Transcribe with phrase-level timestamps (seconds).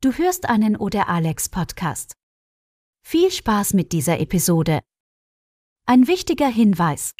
[0.00, 2.12] Du hörst einen Oder Alex Podcast.
[3.04, 4.78] Viel Spaß mit dieser Episode.
[5.86, 7.14] Ein wichtiger Hinweis.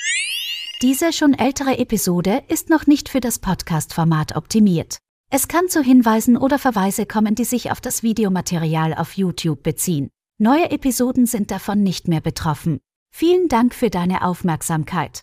[0.81, 4.99] Diese schon ältere Episode ist noch nicht für das Podcast-Format optimiert.
[5.29, 10.09] Es kann zu Hinweisen oder Verweise kommen, die sich auf das Videomaterial auf YouTube beziehen.
[10.39, 12.79] Neue Episoden sind davon nicht mehr betroffen.
[13.13, 15.23] Vielen Dank für deine Aufmerksamkeit.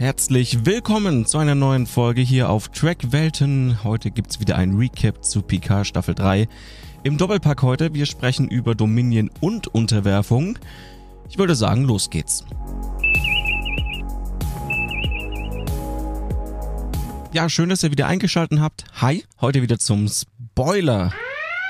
[0.00, 3.84] Herzlich willkommen zu einer neuen Folge hier auf Track Welten.
[3.84, 6.48] Heute gibt's wieder ein Recap zu Picard Staffel 3.
[7.02, 10.58] Im Doppelpack heute, wir sprechen über Dominion und Unterwerfung.
[11.28, 12.46] Ich würde sagen, los geht's.
[17.34, 18.86] Ja, schön, dass ihr wieder eingeschaltet habt.
[19.02, 21.12] Hi, heute wieder zum Spoiler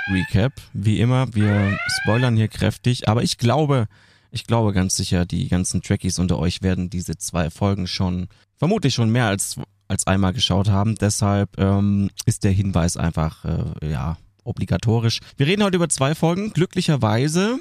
[0.08, 0.52] Recap.
[0.72, 3.88] Wie immer, wir spoilern hier kräftig, aber ich glaube,
[4.30, 8.94] ich glaube ganz sicher, die ganzen Trekkies unter euch werden diese zwei Folgen schon, vermutlich
[8.94, 9.56] schon mehr als,
[9.88, 10.94] als einmal geschaut haben.
[10.96, 15.20] Deshalb ähm, ist der Hinweis einfach, äh, ja, obligatorisch.
[15.36, 16.52] Wir reden heute über zwei Folgen.
[16.52, 17.58] Glücklicherweise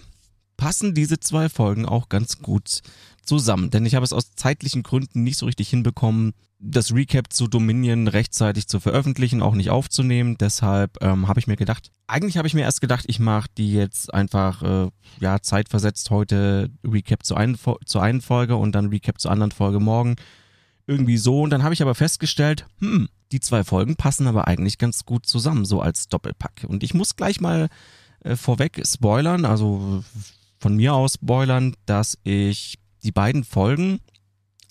[0.57, 2.81] passen diese zwei Folgen auch ganz gut
[3.23, 3.70] zusammen.
[3.70, 8.08] Denn ich habe es aus zeitlichen Gründen nicht so richtig hinbekommen, das Recap zu Dominion
[8.08, 10.38] rechtzeitig zu veröffentlichen, auch nicht aufzunehmen.
[10.38, 13.72] Deshalb ähm, habe ich mir gedacht, eigentlich habe ich mir erst gedacht, ich mache die
[13.72, 14.90] jetzt einfach äh,
[15.22, 19.80] ja zeitversetzt heute Recap zu, ein, zu einen Folge und dann Recap zur anderen Folge
[19.80, 20.17] morgen.
[20.86, 21.42] Irgendwie so.
[21.42, 25.25] Und dann habe ich aber festgestellt, hm, die zwei Folgen passen aber eigentlich ganz gut
[25.28, 26.66] zusammen, so als Doppelpack.
[26.67, 27.70] Und ich muss gleich mal
[28.22, 30.03] äh, vorweg spoilern, also
[30.59, 34.00] von mir aus spoilern, dass ich die beiden Folgen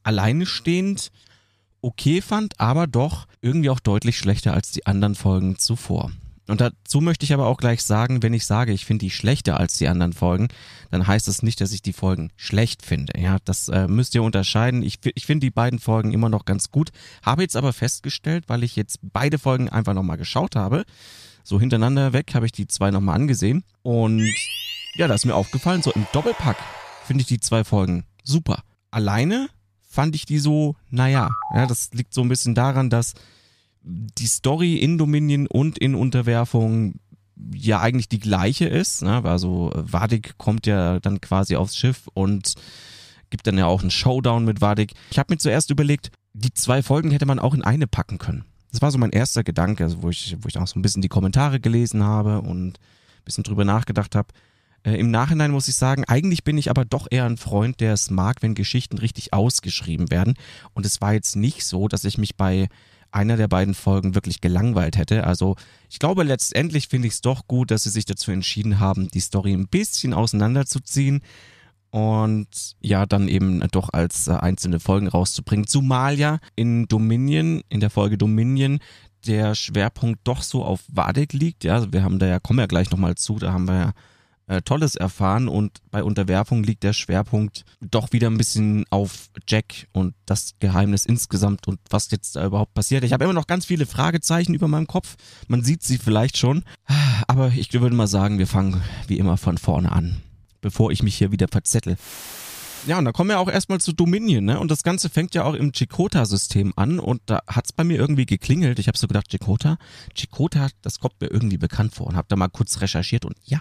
[0.03, 1.11] alleine stehend
[1.81, 6.11] okay fand, aber doch irgendwie auch deutlich schlechter als die anderen Folgen zuvor.
[6.48, 9.61] Und dazu möchte ich aber auch gleich sagen, wenn ich sage, ich finde die schlechter
[9.61, 10.48] als die anderen Folgen,
[10.91, 13.20] dann heißt das nicht, dass ich die Folgen schlecht finde.
[13.20, 14.83] Ja, das äh, müsst ihr unterscheiden.
[14.83, 16.91] Ich, ich finde die beiden Folgen immer noch ganz gut,
[17.23, 20.85] habe jetzt aber festgestellt, weil ich jetzt beide Folgen einfach nochmal geschaut habe,
[21.45, 24.27] so hintereinander weg habe ich die zwei nochmal angesehen und
[24.95, 26.57] ja, da ist mir aufgefallen, so im Doppelpack
[27.07, 28.62] finde ich die zwei Folgen super.
[28.91, 29.48] Alleine
[29.89, 33.14] fand ich die so, naja, ja, das liegt so ein bisschen daran, dass
[33.83, 36.95] die Story in Dominion und in Unterwerfung
[37.52, 39.02] ja eigentlich die gleiche ist.
[39.02, 39.25] Ne?
[39.25, 42.55] Also Vadik kommt ja dann quasi aufs Schiff und
[43.30, 44.92] gibt dann ja auch einen Showdown mit Vadik.
[45.11, 48.45] Ich habe mir zuerst überlegt, die zwei Folgen hätte man auch in eine packen können.
[48.70, 51.02] Das war so mein erster Gedanke, also wo ich, wo ich auch so ein bisschen
[51.02, 54.29] die Kommentare gelesen habe und ein bisschen drüber nachgedacht habe.
[54.83, 57.92] Äh, Im Nachhinein muss ich sagen, eigentlich bin ich aber doch eher ein Freund, der
[57.92, 60.34] es mag, wenn Geschichten richtig ausgeschrieben werden.
[60.74, 62.68] Und es war jetzt nicht so, dass ich mich bei
[63.11, 65.24] einer der beiden Folgen wirklich gelangweilt hätte.
[65.24, 65.56] Also
[65.89, 69.20] ich glaube, letztendlich finde ich es doch gut, dass sie sich dazu entschieden haben, die
[69.20, 71.22] Story ein bisschen auseinanderzuziehen
[71.90, 72.48] und
[72.80, 75.66] ja, dann eben doch als äh, einzelne Folgen rauszubringen.
[75.66, 78.78] Zumal ja in Dominion, in der Folge Dominion,
[79.27, 81.64] der Schwerpunkt doch so auf Vadek liegt.
[81.64, 83.92] Ja, also wir haben da ja, kommen ja gleich nochmal zu, da haben wir ja
[84.48, 89.86] äh, Tolles erfahren und bei Unterwerfung liegt der Schwerpunkt doch wieder ein bisschen auf Jack
[89.92, 93.05] und das Geheimnis insgesamt und was jetzt da überhaupt passiert.
[93.05, 95.17] Ich habe immer noch ganz viele Fragezeichen über meinem Kopf.
[95.47, 96.64] Man sieht sie vielleicht schon,
[97.29, 100.23] aber ich würde mal sagen, wir fangen wie immer von vorne an,
[100.61, 101.97] bevor ich mich hier wieder verzettel.
[102.87, 104.58] Ja, und da kommen wir auch erstmal zu Dominion, ne?
[104.61, 108.25] Und das Ganze fängt ja auch im Chikota-System an und da hat's bei mir irgendwie
[108.25, 108.79] geklingelt.
[108.79, 109.79] Ich habe so gedacht, Chikota?
[110.14, 113.61] Chikota, das kommt mir irgendwie bekannt vor und habe da mal kurz recherchiert und ja,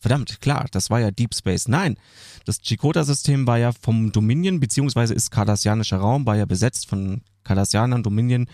[0.00, 1.96] Verdammt, klar, das war ja Deep Space Nine.
[2.44, 8.02] Das Chikota-System war ja vom Dominion, beziehungsweise ist kardassianischer Raum, war ja besetzt von Kardassianern,
[8.02, 8.46] Dominion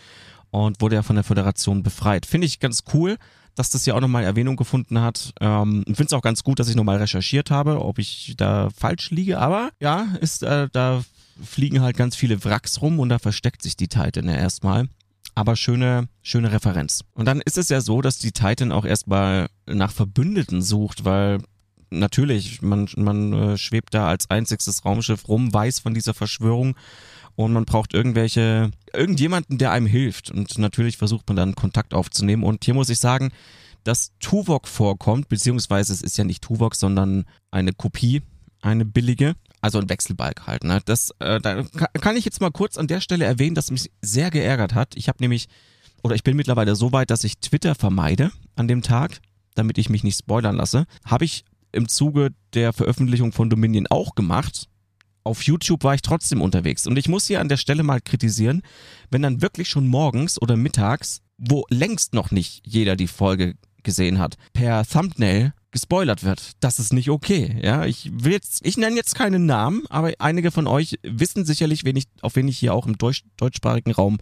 [0.50, 2.26] und wurde ja von der Föderation befreit.
[2.26, 3.18] Finde ich ganz cool,
[3.56, 5.34] dass das ja auch nochmal Erwähnung gefunden hat.
[5.40, 9.10] Ähm, Finde es auch ganz gut, dass ich nochmal recherchiert habe, ob ich da falsch
[9.10, 11.04] liege, aber ja, ist, äh, da
[11.42, 14.88] fliegen halt ganz viele Wracks rum und da versteckt sich die Titan ja erstmal
[15.34, 17.04] aber schöne, schöne Referenz.
[17.14, 21.40] Und dann ist es ja so, dass die Titan auch erstmal nach Verbündeten sucht, weil
[21.90, 26.76] natürlich, man, man äh, schwebt da als einziges Raumschiff rum, weiß von dieser Verschwörung
[27.36, 30.30] und man braucht irgendwelche, irgendjemanden, der einem hilft.
[30.30, 32.44] Und natürlich versucht man dann Kontakt aufzunehmen.
[32.44, 33.32] Und hier muss ich sagen,
[33.82, 38.22] dass Tuvok vorkommt, beziehungsweise es ist ja nicht Tuvok, sondern eine Kopie,
[38.62, 39.34] eine billige.
[39.64, 40.62] Also ein Wechselbalg halt.
[40.62, 40.82] Ne?
[40.84, 41.62] Das, äh, da
[42.02, 44.94] kann ich jetzt mal kurz an der Stelle erwähnen, dass mich sehr geärgert hat.
[44.94, 45.46] Ich habe nämlich,
[46.02, 49.22] oder ich bin mittlerweile so weit, dass ich Twitter vermeide an dem Tag,
[49.54, 50.84] damit ich mich nicht spoilern lasse.
[51.06, 54.68] Habe ich im Zuge der Veröffentlichung von Dominion auch gemacht.
[55.22, 56.86] Auf YouTube war ich trotzdem unterwegs.
[56.86, 58.60] Und ich muss hier an der Stelle mal kritisieren,
[59.10, 64.18] wenn dann wirklich schon morgens oder mittags, wo längst noch nicht jeder die Folge gesehen
[64.18, 66.52] hat, per Thumbnail gespoilert wird.
[66.60, 67.58] Das ist nicht okay.
[67.60, 71.84] Ja, ich will jetzt, ich nenne jetzt keinen Namen, aber einige von euch wissen sicherlich,
[71.84, 74.18] wen ich, auf wen ich hier auch im deutsch, deutschsprachigen Raum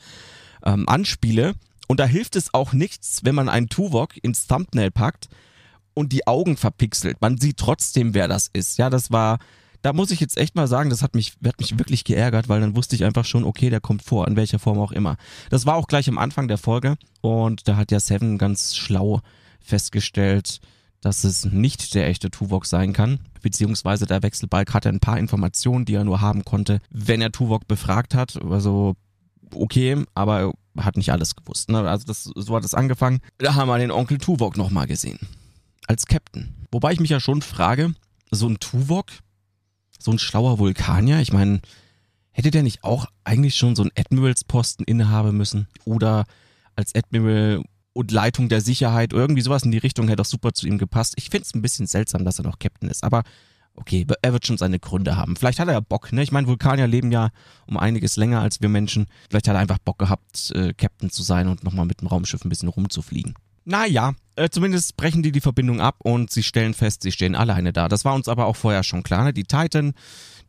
[0.65, 1.55] ähm, anspiele.
[1.89, 5.29] Und da hilft es auch nichts, wenn man einen Tuvok ins Thumbnail packt
[5.93, 7.21] und die Augen verpixelt.
[7.21, 8.79] Man sieht trotzdem, wer das ist.
[8.79, 9.39] Ja, das war,
[9.83, 12.63] da muss ich jetzt echt mal sagen, das hat mich, hat mich wirklich geärgert, weil
[12.63, 15.19] dann wusste ich einfach schon, okay, der kommt vor, in welcher Form auch immer.
[15.51, 19.21] Das war auch gleich am Anfang der Folge und da hat ja Seven ganz schlau
[19.61, 20.61] festgestellt,
[21.03, 25.85] dass es nicht der echte Tuvok sein kann, beziehungsweise der Wechselbalg hatte ein paar Informationen,
[25.85, 28.41] die er nur haben konnte, wenn er Tuvok befragt hat.
[28.43, 28.95] Also
[29.53, 31.71] okay, aber er hat nicht alles gewusst.
[31.71, 31.81] Ne?
[31.89, 33.21] Also das, so hat es angefangen.
[33.39, 35.19] Da haben wir den Onkel Tuvok nochmal gesehen.
[35.89, 36.55] Als Captain.
[36.71, 37.95] Wobei ich mich ja schon frage,
[38.31, 39.07] so ein Tuvok,
[39.99, 41.61] so ein schlauer Vulkanier, ich meine,
[42.31, 45.67] hätte der nicht auch eigentlich schon so einen Admiralsposten innehaben müssen?
[45.85, 46.27] Oder
[46.77, 50.67] als Admiral und Leitung der Sicherheit, irgendwie sowas in die Richtung hätte auch super zu
[50.67, 51.15] ihm gepasst.
[51.17, 53.23] Ich finde es ein bisschen seltsam, dass er noch Captain ist, aber
[53.75, 55.37] okay, er wird schon seine Gründe haben.
[55.37, 56.23] Vielleicht hat er ja Bock, ne?
[56.23, 57.31] Ich meine, Vulkanier leben ja
[57.67, 59.07] um einiges länger als wir Menschen.
[59.29, 62.45] Vielleicht hat er einfach Bock gehabt, äh, Captain zu sein und nochmal mit dem Raumschiff
[62.45, 63.35] ein bisschen rumzufliegen.
[63.65, 67.73] Naja, äh, zumindest brechen die die Verbindung ab und sie stellen fest, sie stehen alleine
[67.73, 67.89] da.
[67.89, 69.25] Das war uns aber auch vorher schon klar.
[69.25, 69.33] Ne?
[69.33, 69.95] Die Titan,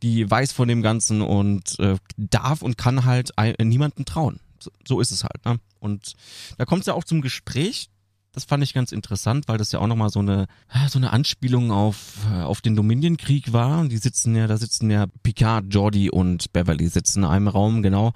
[0.01, 3.31] die weiß von dem Ganzen und äh, darf und kann halt
[3.62, 4.39] niemanden trauen.
[4.88, 5.45] So, ist es halt.
[5.45, 5.60] Ne?
[5.80, 6.13] Und
[6.57, 7.89] da kommt es ja auch zum Gespräch.
[8.31, 10.48] Das fand ich ganz interessant, weil das ja auch nochmal so eine,
[10.89, 13.80] so eine Anspielung auf, äh, auf den Dominion-Krieg war.
[13.80, 17.83] Und die sitzen ja, da sitzen ja Picard, Jordi und Beverly sitzen in einem Raum,
[17.83, 18.13] genau.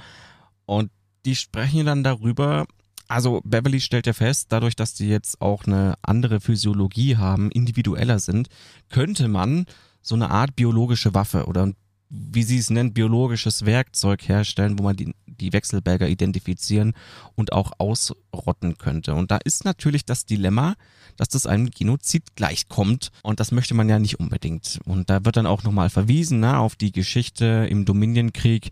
[0.65, 0.89] Und
[1.25, 2.65] die sprechen dann darüber,
[3.07, 8.19] also Beverly stellt ja fest, dadurch, dass die jetzt auch eine andere Physiologie haben, individueller
[8.19, 8.47] sind,
[8.89, 9.65] könnte man
[10.01, 11.75] so eine Art biologische Waffe oder ein
[12.09, 16.93] wie sie es nennt, biologisches Werkzeug herstellen, wo man die, die Wechselberger identifizieren
[17.35, 19.13] und auch ausrotten könnte.
[19.13, 20.75] Und da ist natürlich das Dilemma,
[21.17, 23.11] dass das einem Genozid gleichkommt.
[23.23, 24.79] Und das möchte man ja nicht unbedingt.
[24.85, 28.71] Und da wird dann auch nochmal verwiesen na, auf die Geschichte im Dominionkrieg,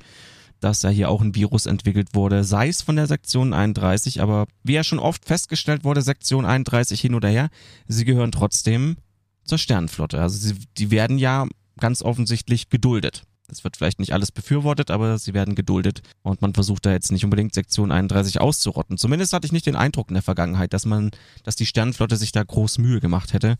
[0.62, 4.48] dass da hier auch ein Virus entwickelt wurde, sei es von der Sektion 31, aber
[4.64, 7.50] wie ja schon oft festgestellt wurde, Sektion 31 hin oder her,
[7.88, 8.96] sie gehören trotzdem
[9.44, 10.22] zur Sternenflotte.
[10.22, 11.46] Also sie, die werden ja
[11.80, 13.24] ganz offensichtlich geduldet.
[13.48, 16.02] Das wird vielleicht nicht alles befürwortet, aber sie werden geduldet.
[16.24, 18.98] Und man versucht da jetzt nicht unbedingt Sektion 31 auszurotten.
[18.98, 21.12] Zumindest hatte ich nicht den Eindruck in der Vergangenheit, dass man,
[21.44, 23.58] dass die Sternenflotte sich da groß Mühe gemacht hätte,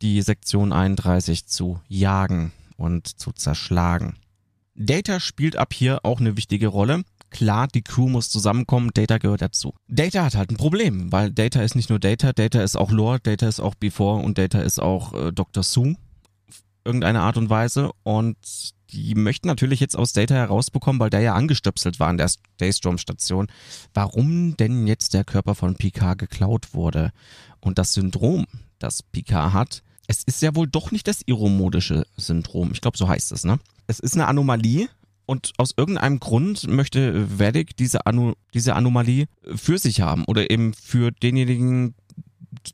[0.00, 4.16] die Sektion 31 zu jagen und zu zerschlagen.
[4.74, 7.02] Data spielt ab hier auch eine wichtige Rolle.
[7.28, 9.74] Klar, die Crew muss zusammenkommen, Data gehört dazu.
[9.88, 13.20] Data hat halt ein Problem, weil Data ist nicht nur Data, Data ist auch Lore,
[13.20, 15.62] Data ist auch Before und Data ist auch äh, Dr.
[15.62, 15.96] Sue
[16.84, 17.90] irgendeine Art und Weise.
[18.02, 18.36] Und
[18.90, 23.48] die möchten natürlich jetzt aus Data herausbekommen, weil der ja angestöpselt war an der Daystrom-Station,
[23.94, 27.12] warum denn jetzt der Körper von Picard geklaut wurde.
[27.60, 28.46] Und das Syndrom,
[28.78, 32.72] das Picard hat, es ist ja wohl doch nicht das iromodische Syndrom.
[32.72, 33.60] Ich glaube, so heißt es, ne?
[33.86, 34.88] Es ist eine Anomalie,
[35.30, 40.74] und aus irgendeinem Grund möchte Vedic diese, Anu diese Anomalie für sich haben oder eben
[40.74, 41.94] für denjenigen,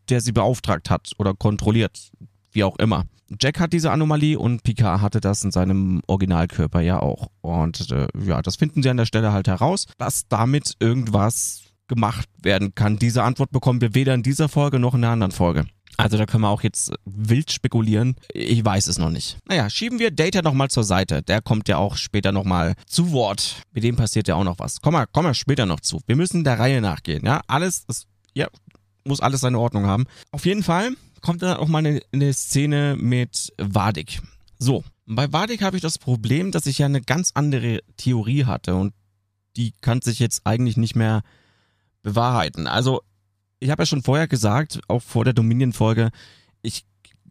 [0.08, 2.12] der sie beauftragt hat oder kontrolliert,
[2.52, 3.04] wie auch immer.
[3.40, 7.28] Jack hat diese Anomalie und Picard hatte das in seinem Originalkörper ja auch.
[7.40, 12.28] Und äh, ja, das finden sie an der Stelle halt heraus, dass damit irgendwas gemacht
[12.42, 12.98] werden kann.
[12.98, 15.66] Diese Antwort bekommen wir weder in dieser Folge noch in der anderen Folge.
[15.96, 18.16] Also da können wir auch jetzt wild spekulieren.
[18.32, 19.38] Ich weiß es noch nicht.
[19.48, 21.22] Naja, schieben wir Data nochmal zur Seite.
[21.22, 23.62] Der kommt ja auch später nochmal zu Wort.
[23.72, 24.80] Mit dem passiert ja auch noch was.
[24.82, 26.00] Komm mal, komm mal später noch zu.
[26.06, 27.40] Wir müssen der Reihe nachgehen, ja?
[27.46, 28.48] Alles ist, ja,
[29.04, 30.04] muss alles seine Ordnung haben.
[30.32, 30.90] Auf jeden Fall
[31.26, 34.22] kommt dann auch mal eine, eine Szene mit Wadik.
[34.60, 38.76] So, bei Wadik habe ich das Problem, dass ich ja eine ganz andere Theorie hatte
[38.76, 38.94] und
[39.56, 41.22] die kann sich jetzt eigentlich nicht mehr
[42.02, 42.68] bewahrheiten.
[42.68, 43.02] Also,
[43.58, 46.10] ich habe ja schon vorher gesagt, auch vor der Dominion-Folge,
[46.62, 46.84] ich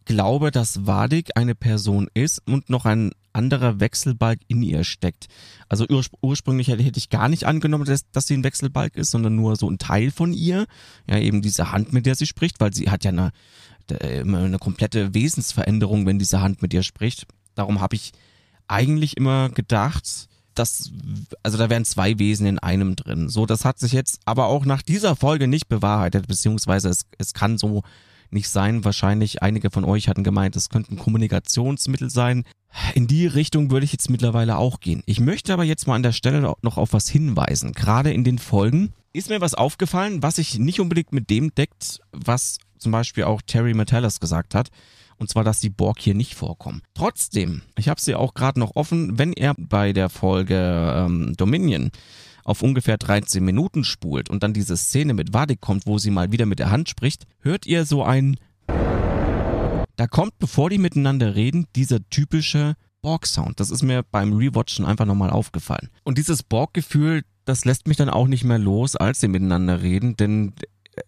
[0.03, 5.27] glaube, dass Wadik eine Person ist und noch ein anderer Wechselbalg in ihr steckt.
[5.67, 9.11] Also urspr ursprünglich hätte, hätte ich gar nicht angenommen, dass, dass sie ein Wechselbalg ist,
[9.11, 10.65] sondern nur so ein Teil von ihr.
[11.09, 13.31] Ja, eben diese Hand, mit der sie spricht, weil sie hat ja eine,
[13.91, 17.25] eine komplette Wesensveränderung, wenn diese Hand mit ihr spricht.
[17.55, 18.11] Darum habe ich
[18.67, 20.91] eigentlich immer gedacht, dass,
[21.43, 23.29] also da wären zwei Wesen in einem drin.
[23.29, 27.33] So, das hat sich jetzt aber auch nach dieser Folge nicht bewahrheitet, beziehungsweise es, es
[27.33, 27.83] kann so
[28.31, 28.83] nicht sein.
[28.85, 32.43] Wahrscheinlich einige von euch hatten gemeint, es könnten Kommunikationsmittel sein.
[32.93, 35.03] In die Richtung würde ich jetzt mittlerweile auch gehen.
[35.05, 37.73] Ich möchte aber jetzt mal an der Stelle noch auf was hinweisen.
[37.73, 41.99] Gerade in den Folgen ist mir was aufgefallen, was sich nicht unbedingt mit dem deckt,
[42.11, 44.69] was zum Beispiel auch Terry Metellus gesagt hat.
[45.17, 46.81] Und zwar, dass die Borg hier nicht vorkommen.
[46.93, 51.91] Trotzdem, ich habe sie auch gerade noch offen, wenn er bei der Folge ähm, Dominion
[52.43, 56.33] auf ungefähr 13 Minuten spult und dann diese Szene mit Vadik kommt, wo sie mal
[56.33, 58.37] wieder mit der Hand spricht, hört ihr so ein...
[59.95, 63.61] Da kommt, bevor die miteinander reden, dieser typische Borg-Sound.
[63.61, 65.89] Das ist mir beim Rewatchen einfach nochmal aufgefallen.
[66.03, 70.17] Und dieses Borg-Gefühl, das lässt mich dann auch nicht mehr los, als sie miteinander reden,
[70.17, 70.53] denn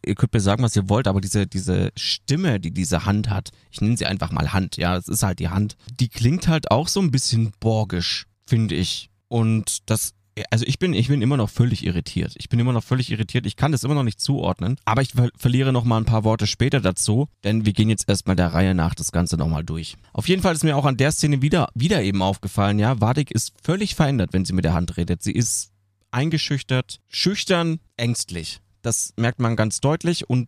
[0.06, 3.52] ihr könnt mir sagen, was ihr wollt, aber diese, diese Stimme, die diese Hand hat,
[3.72, 6.72] ich nenne sie einfach mal Hand, ja, es ist halt die Hand, die klingt halt
[6.72, 9.10] auch so ein bisschen borgisch, finde ich.
[9.30, 10.14] Und das
[10.52, 12.34] also ich bin, ich bin immer noch völlig irritiert.
[12.38, 13.46] Ich bin immer noch völlig irritiert.
[13.46, 14.78] Ich kann das immer noch nicht zuordnen.
[14.86, 18.08] Aber ich ver verliere noch mal ein paar Worte später dazu, denn wir gehen jetzt
[18.08, 19.96] erstmal der Reihe nach das Ganze nochmal durch.
[20.14, 23.32] Auf jeden Fall ist mir auch an der Szene wieder, wieder eben aufgefallen, ja, Wadik
[23.32, 25.24] ist völlig verändert, wenn sie mit der Hand redet.
[25.24, 25.72] Sie ist
[26.12, 28.60] eingeschüchtert, schüchtern, ängstlich.
[28.82, 30.48] Das merkt man ganz deutlich und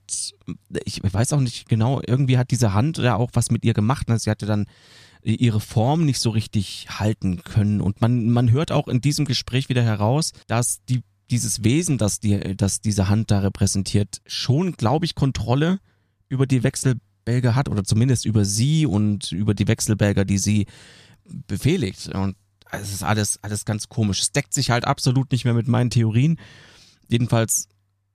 [0.86, 4.08] ich weiß auch nicht genau, irgendwie hat diese Hand ja auch was mit ihr gemacht.
[4.08, 4.18] Ne?
[4.18, 4.66] Sie hatte dann
[5.24, 7.82] ihre Form nicht so richtig halten können.
[7.82, 12.20] Und man, man hört auch in diesem Gespräch wieder heraus, dass die, dieses Wesen, das,
[12.20, 15.80] die, das diese Hand da repräsentiert, schon, glaube ich, Kontrolle
[16.30, 20.66] über die Wechselbälger hat oder zumindest über sie und über die Wechselbälger, die sie
[21.48, 22.08] befehligt.
[22.10, 22.36] Und
[22.72, 24.22] es ist alles, alles ganz komisch.
[24.22, 26.40] Es deckt sich halt absolut nicht mehr mit meinen Theorien.
[27.08, 27.68] Jedenfalls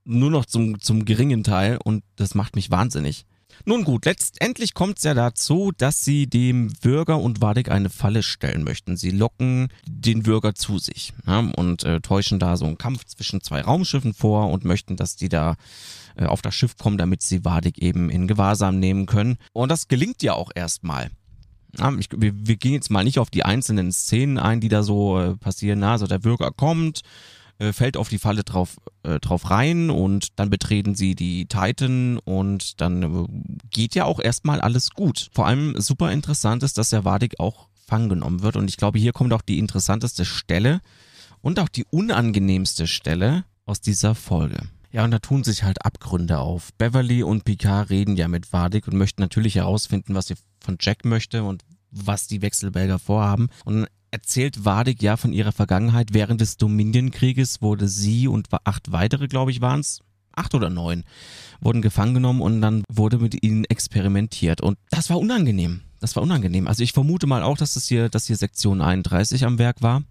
[0.05, 3.27] nur noch zum, zum geringen Teil und das macht mich wahnsinnig.
[3.65, 8.23] Nun gut, letztendlich kommt es ja dazu, dass sie dem Bürger und Wadik eine Falle
[8.23, 8.97] stellen möchten.
[8.97, 13.41] Sie locken den Bürger zu sich ja, und äh, täuschen da so einen Kampf zwischen
[13.41, 15.55] zwei Raumschiffen vor und möchten, dass die da
[16.17, 19.39] äh, auf das Schiff kommen, damit sie Wadik eben in Gewahrsam nehmen können.
[19.53, 21.11] Und das gelingt ja auch erstmal.
[21.79, 24.83] Ja, ich, wir, wir, gehen jetzt mal nicht auf die einzelnen Szenen ein, die da
[24.83, 25.81] so äh, passieren.
[25.81, 27.03] Na, also der Bürger kommt,
[27.59, 32.19] äh, fällt auf die Falle drauf, äh, drauf rein und dann betreten sie die Titan
[32.19, 33.27] und dann äh,
[33.71, 35.31] geht ja auch erstmal alles gut.
[35.33, 38.99] Vor allem super interessant ist, dass der Wadik auch fangen genommen wird und ich glaube,
[38.99, 40.81] hier kommt auch die interessanteste Stelle
[41.43, 44.69] und auch die unangenehmste Stelle aus dieser Folge.
[44.95, 46.73] Ja, und da tun sich halt Abgründe auf.
[46.79, 51.05] Beverly und Picard reden ja mit Vadik und möchten natürlich herausfinden, was sie von Jack
[51.05, 53.49] möchte und was die Wechselbälger vorhaben.
[53.65, 56.15] Und erzählt Wadig ja von ihrer Vergangenheit.
[56.15, 59.99] Während des Dominion-Krieges wurde sie und acht weitere, glaube ich, waren es,
[60.31, 61.03] acht oder neun,
[61.61, 64.61] wurden gefangen genommen und dann wurde mit ihnen experimentiert.
[64.61, 65.81] Und das war unangenehm.
[65.99, 66.69] Das war unangenehm.
[66.69, 70.05] Also ich vermute mal auch, dass das hier, dass hier Sektion 31 am Werk war.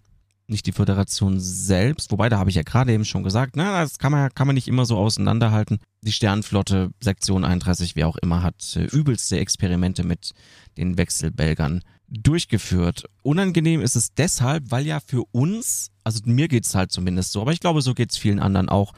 [0.46, 3.98] Nicht die Föderation selbst, wobei da habe ich ja gerade eben schon gesagt, na, das
[3.98, 5.78] kann man, kann man nicht immer so auseinanderhalten.
[6.02, 10.32] Die Sternenflotte, Sektion 31, wie auch immer, hat äh, übelste Experimente mit
[10.76, 13.04] den Wechselbelgern durchgeführt.
[13.22, 17.52] Unangenehm ist es deshalb, weil ja für uns, also mir geht's halt zumindest so, aber
[17.52, 18.92] ich glaube, so geht's vielen anderen auch,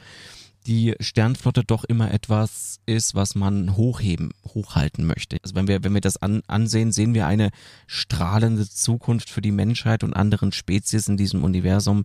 [0.67, 5.37] die Sternflotte doch immer etwas ist, was man hochheben, hochhalten möchte.
[5.41, 7.51] Also wenn wir, wenn wir das an, ansehen, sehen wir eine
[7.87, 12.03] strahlende Zukunft für die Menschheit und anderen Spezies in diesem Universum,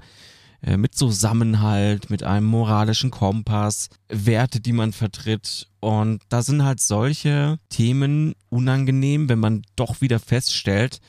[0.62, 5.68] äh, mit Zusammenhalt, mit einem moralischen Kompass, Werte, die man vertritt.
[5.80, 11.00] Und da sind halt solche Themen unangenehm, wenn man doch wieder feststellt,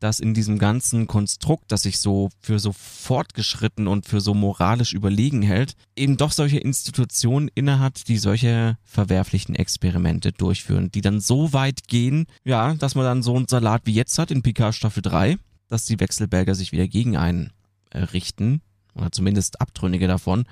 [0.00, 4.92] dass in diesem ganzen Konstrukt, das sich so für so fortgeschritten und für so moralisch
[4.92, 11.52] überlegen hält, eben doch solche Institutionen innehat, die solche verwerflichen Experimente durchführen, die dann so
[11.52, 15.02] weit gehen, ja, dass man dann so einen Salat wie jetzt hat in Picard Staffel
[15.02, 17.50] 3, dass die Wechselberger sich wieder gegen einen
[17.90, 18.60] äh, richten,
[18.94, 20.44] oder zumindest Abtrünnige davon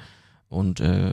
[0.49, 1.13] und äh,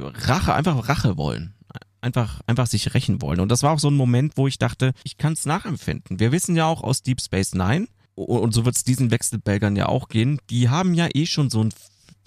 [0.00, 1.54] Rache, einfach Rache wollen.
[2.02, 3.40] Einfach, einfach sich rächen wollen.
[3.40, 6.20] Und das war auch so ein Moment, wo ich dachte, ich kann es nachempfinden.
[6.20, 9.86] Wir wissen ja auch aus Deep Space Nine, und so wird es diesen Wechselbelgern ja
[9.86, 11.72] auch gehen, die haben ja eh schon so ein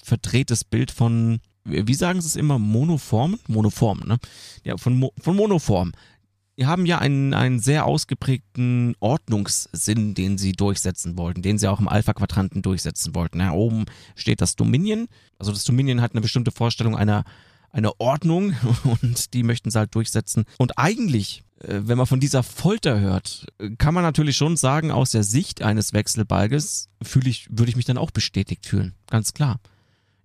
[0.01, 3.39] verdrehtes Bild von, wie sagen sie es immer, Monoform?
[3.47, 4.17] Monoform, ne?
[4.63, 5.91] Ja, von, Mo von Monoform.
[6.57, 11.81] Die haben ja einen, einen sehr ausgeprägten Ordnungssinn, den sie durchsetzen wollten, den sie auch
[11.81, 13.41] im Alpha-Quadranten durchsetzen wollten.
[13.41, 15.07] Ja, oben steht das Dominion.
[15.37, 17.25] Also das Dominion hat eine bestimmte Vorstellung einer,
[17.75, 18.55] einer Ordnung
[19.01, 20.45] und die möchten sie halt durchsetzen.
[20.57, 23.45] Und eigentlich, äh, wenn man von dieser Folter hört,
[23.77, 27.85] kann man natürlich schon sagen, aus der Sicht eines Wechselbalges fühle ich, würde ich mich
[27.85, 28.93] dann auch bestätigt fühlen.
[29.09, 29.59] Ganz klar.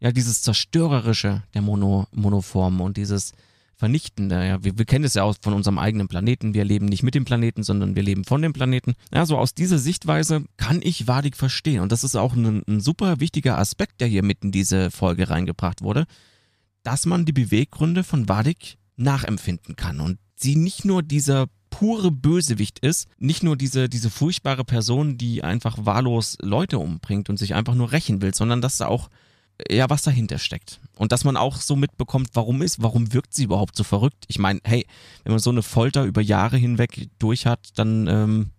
[0.00, 3.32] Ja, dieses Zerstörerische der Mono, Monoformen und dieses,
[3.80, 4.46] vernichtende.
[4.46, 6.52] Ja, wir, wir kennen es ja auch von unserem eigenen Planeten.
[6.52, 8.94] Wir leben nicht mit dem Planeten, sondern wir leben von dem Planeten.
[9.12, 11.80] Ja, so aus dieser Sichtweise kann ich Wadig verstehen.
[11.80, 15.30] Und das ist auch ein, ein super wichtiger Aspekt, der hier mitten in diese Folge
[15.30, 16.04] reingebracht wurde,
[16.82, 22.80] dass man die Beweggründe von Wadig nachempfinden kann und sie nicht nur dieser pure Bösewicht
[22.80, 27.74] ist, nicht nur diese, diese furchtbare Person, die einfach wahllos Leute umbringt und sich einfach
[27.74, 29.08] nur rächen will, sondern dass da auch
[29.68, 30.80] ja, was dahinter steckt.
[30.96, 34.24] Und dass man auch so mitbekommt, warum ist, warum wirkt sie überhaupt so verrückt?
[34.28, 34.86] Ich meine, hey,
[35.24, 38.50] wenn man so eine Folter über Jahre hinweg durch hat, dann ähm,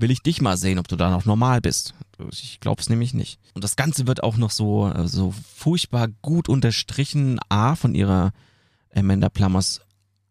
[0.00, 1.94] will ich dich mal sehen, ob du da noch normal bist.
[2.30, 3.38] Ich glaube es nämlich nicht.
[3.54, 8.32] Und das Ganze wird auch noch so, äh, so furchtbar gut unterstrichen, A, von ihrer
[8.94, 9.80] Amanda Plummers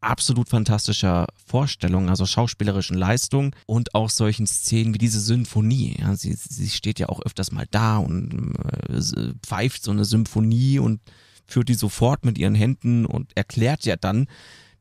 [0.02, 5.98] absolut fantastischer Vorstellung, also schauspielerischen Leistung und auch solchen Szenen wie diese Symphonie.
[6.00, 8.56] Ja, sie, sie steht ja auch öfters mal da und
[8.90, 11.02] äh, pfeift so eine Symphonie und
[11.46, 14.28] führt die sofort mit ihren Händen und erklärt ja dann,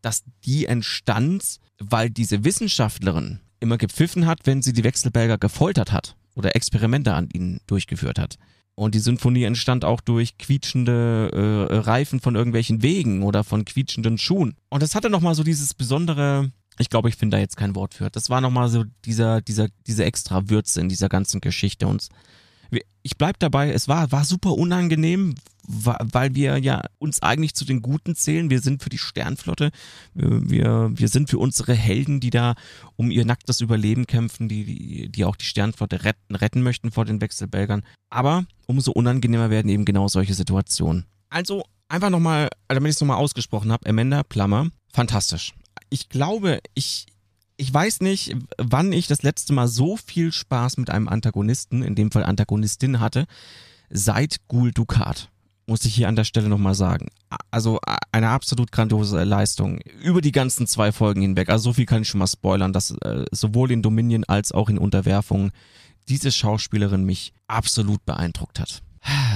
[0.03, 6.17] dass die entstand, weil diese Wissenschaftlerin immer gepfiffen hat, wenn sie die Wechselberger gefoltert hat
[6.35, 8.39] oder Experimente an ihnen durchgeführt hat.
[8.75, 14.19] Und die Sinfonie entstand auch durch quietschende äh, Reifen von irgendwelchen Wegen oder von quietschenden
[14.19, 14.55] Schuhen.
[14.69, 17.95] Und das hatte nochmal so dieses besondere, ich glaube, ich finde da jetzt kein Wort
[17.95, 18.09] für.
[18.09, 21.89] Das war nochmal so dieser, dieser, diese extra Würze in dieser ganzen Geschichte.
[21.89, 22.09] Und
[23.09, 25.35] ich bleib dabei, es war, war super unangenehm,
[25.67, 28.51] weil wir ja uns eigentlich zu den Guten zählen.
[28.51, 29.71] Wir sind für die Sternflotte.
[30.13, 32.55] Wir, wir sind für unsere Helden, die da
[32.97, 37.23] um ihr nacktes Überleben kämpfen, die, die auch die Sternflotte retten, retten möchten vor den
[37.23, 37.83] Wechselbelgern.
[38.11, 41.07] Aber umso unangenehmer werden eben genau solche Situationen.
[41.31, 45.55] Also einfach nochmal, damit ich es nochmal ausgesprochen habe, Amanda Plummer, fantastisch.
[45.89, 47.07] Ich glaube, ich,
[47.59, 51.97] ich weiß nicht, wann ich das letzte Mal so viel Spaß mit einem Antagonisten, in
[51.97, 53.27] dem Fall Antagonistin hatte,
[53.91, 55.29] seit Gul Dukat.
[55.67, 57.09] Muss ich hier an der Stelle nochmal sagen.
[57.51, 57.79] Also
[58.11, 59.81] eine absolut grandiose Leistung.
[60.01, 61.51] Über die ganzen zwei Folgen hinweg.
[61.51, 64.71] Also so viel kann ich schon mal spoilern, dass äh, sowohl in Dominion als auch
[64.71, 65.51] in Unterwerfung
[66.09, 68.83] diese Schauspielerin mich absolut beeindruckt hat.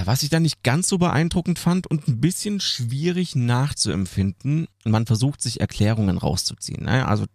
[0.04, 5.42] Was ich dann nicht ganz so beeindruckend fand und ein bisschen schwierig nachzuempfinden, man versucht
[5.42, 6.84] sich Erklärungen rauszuziehen.
[6.84, 7.06] Ne?
[7.06, 7.26] Also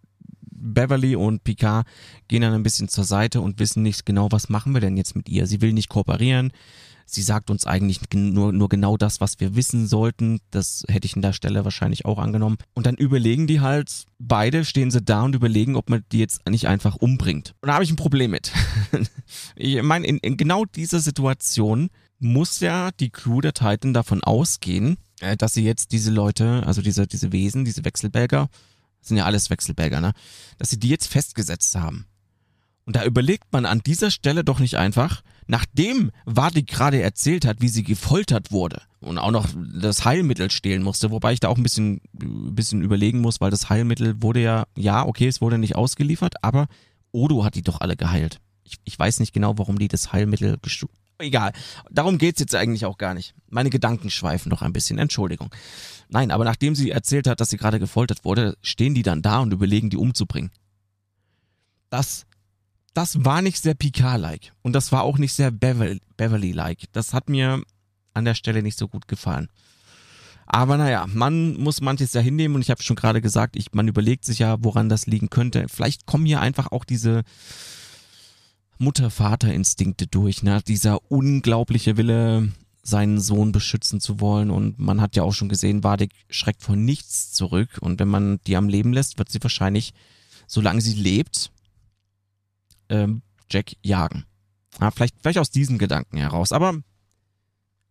[0.58, 1.88] Beverly und Picard
[2.28, 5.16] gehen dann ein bisschen zur Seite und wissen nicht genau, was machen wir denn jetzt
[5.16, 5.48] mit ihr.
[5.48, 6.52] Sie will nicht kooperieren.
[7.10, 10.42] Sie sagt uns eigentlich nur, nur genau das, was wir wissen sollten.
[10.52, 12.58] Das hätte ich an der Stelle wahrscheinlich auch angenommen.
[12.74, 16.42] Und dann überlegen die halt, beide stehen sie da und überlegen, ob man die jetzt
[16.50, 17.56] nicht einfach umbringt.
[17.62, 18.52] Und da habe ich ein Problem mit.
[19.56, 24.98] ich meine, in, in genau dieser Situation muss ja die Crew der Titan davon ausgehen,
[25.22, 28.50] äh, dass sie jetzt diese Leute, also diese, diese Wesen, diese Wechselbelger,
[29.08, 30.14] sind ja alles Wechselbelger, ne?
[30.58, 32.06] Dass sie die jetzt festgesetzt haben.
[32.86, 37.60] Und da überlegt man an dieser Stelle doch nicht einfach, nachdem Wadi gerade erzählt hat,
[37.60, 39.48] wie sie gefoltert wurde und auch noch
[39.82, 43.70] das Heilmittel stehlen musste, wobei ich da auch ein bisschen, bisschen überlegen muss, weil das
[43.70, 46.68] Heilmittel wurde ja, ja, okay, es wurde nicht ausgeliefert, aber
[47.12, 48.40] Odo hat die doch alle geheilt.
[48.64, 50.58] Ich, ich weiß nicht genau, warum die das Heilmittel
[51.20, 51.52] Egal.
[51.90, 53.34] Darum geht's jetzt eigentlich auch gar nicht.
[53.50, 55.00] Meine Gedanken schweifen noch ein bisschen.
[55.00, 55.50] Entschuldigung.
[56.10, 59.40] Nein, aber nachdem sie erzählt hat, dass sie gerade gefoltert wurde, stehen die dann da
[59.40, 60.52] und überlegen, die umzubringen.
[61.90, 62.26] Das,
[62.94, 64.54] das war nicht sehr Picard-like.
[64.62, 66.84] Und das war auch nicht sehr Beverly-like.
[66.92, 67.64] Das hat mir
[68.14, 69.50] an der Stelle nicht so gut gefallen.
[70.46, 73.88] Aber naja, man muss manches ja hinnehmen und ich habe schon gerade gesagt, ich, man
[73.88, 75.66] überlegt sich ja, woran das liegen könnte.
[75.68, 77.24] Vielleicht kommen hier einfach auch diese
[78.80, 80.62] Mutter-Vater-Instinkte durch, ne?
[80.68, 82.52] Dieser unglaubliche Wille,
[82.88, 84.50] seinen Sohn beschützen zu wollen.
[84.50, 87.78] Und man hat ja auch schon gesehen, Wadig schreckt vor nichts zurück.
[87.82, 89.94] Und wenn man die am Leben lässt, wird sie wahrscheinlich,
[90.48, 91.52] solange sie lebt,
[92.90, 94.26] ähm, Jack jagen.
[94.80, 96.54] Ja, vielleicht, vielleicht aus diesen Gedanken heraus.
[96.54, 96.74] Aber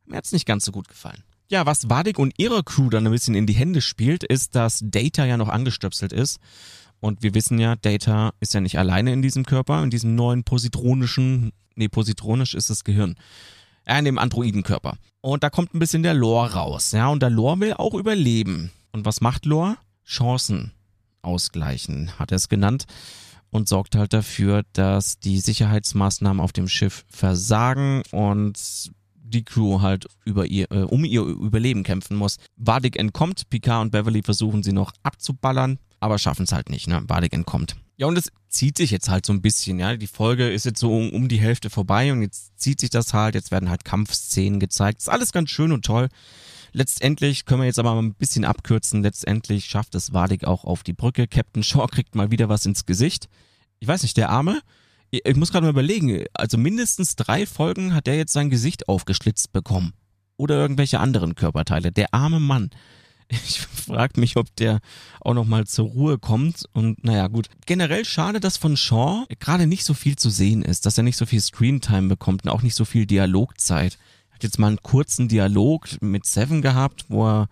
[0.06, 1.22] mir hat's nicht ganz so gut gefallen.
[1.48, 4.80] Ja, was Wadig und ihrer Crew dann ein bisschen in die Hände spielt, ist, dass
[4.82, 6.38] Data ja noch angestöpselt ist.
[7.06, 10.42] Und wir wissen ja, Data ist ja nicht alleine in diesem Körper, in diesem neuen
[10.42, 13.14] positronischen, nee, positronisch ist das Gehirn
[13.84, 14.96] äh, in dem Androidenkörper.
[15.20, 18.72] Und da kommt ein bisschen der Lore raus, ja, und der Lore will auch überleben.
[18.90, 19.76] Und was macht Lore?
[20.04, 20.72] Chancen
[21.22, 22.86] ausgleichen, hat er es genannt
[23.50, 30.08] und sorgt halt dafür, dass die Sicherheitsmaßnahmen auf dem Schiff versagen und die Crew halt
[30.24, 32.38] über ihr, äh, um ihr Überleben kämpfen muss.
[32.56, 37.02] Vadik entkommt, Picard und Beverly versuchen sie noch abzuballern, aber schaffen es halt nicht, ne?
[37.06, 37.76] Vadik entkommt.
[37.96, 39.96] Ja, und es zieht sich jetzt halt so ein bisschen, ja.
[39.96, 43.14] Die Folge ist jetzt so um, um die Hälfte vorbei und jetzt zieht sich das
[43.14, 45.00] halt, jetzt werden halt Kampfszenen gezeigt.
[45.00, 46.08] Ist alles ganz schön und toll.
[46.72, 49.02] Letztendlich können wir jetzt aber mal ein bisschen abkürzen.
[49.02, 51.26] Letztendlich schafft es Wadig auch auf die Brücke.
[51.26, 53.28] Captain Shaw kriegt mal wieder was ins Gesicht.
[53.78, 54.60] Ich weiß nicht, der Arme,
[55.10, 59.52] ich muss gerade mal überlegen, also mindestens drei Folgen hat der jetzt sein Gesicht aufgeschlitzt
[59.52, 59.94] bekommen.
[60.36, 61.92] Oder irgendwelche anderen Körperteile.
[61.92, 62.70] Der arme Mann.
[63.46, 64.80] Ich frage mich, ob der
[65.20, 66.64] auch noch mal zur Ruhe kommt.
[66.72, 67.48] Und naja, gut.
[67.66, 71.16] Generell schade, dass von Shaw gerade nicht so viel zu sehen ist, dass er nicht
[71.16, 73.98] so viel Screentime bekommt und auch nicht so viel Dialogzeit.
[74.30, 77.48] Er hat jetzt mal einen kurzen Dialog mit Seven gehabt, wo er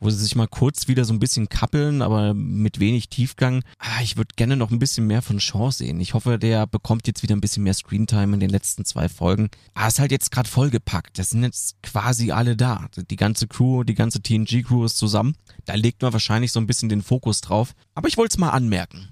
[0.00, 3.62] wo sie sich mal kurz wieder so ein bisschen kappeln, aber mit wenig Tiefgang.
[3.78, 6.00] Ah, ich würde gerne noch ein bisschen mehr von Shaw sehen.
[6.00, 9.50] Ich hoffe, der bekommt jetzt wieder ein bisschen mehr Screentime in den letzten zwei Folgen.
[9.74, 11.18] Ah, ist halt jetzt gerade vollgepackt.
[11.18, 12.88] Das sind jetzt quasi alle da.
[12.96, 15.36] Die ganze Crew, die ganze TNG-Crew ist zusammen.
[15.66, 17.74] Da legt man wahrscheinlich so ein bisschen den Fokus drauf.
[17.94, 19.10] Aber ich wollte es mal anmerken.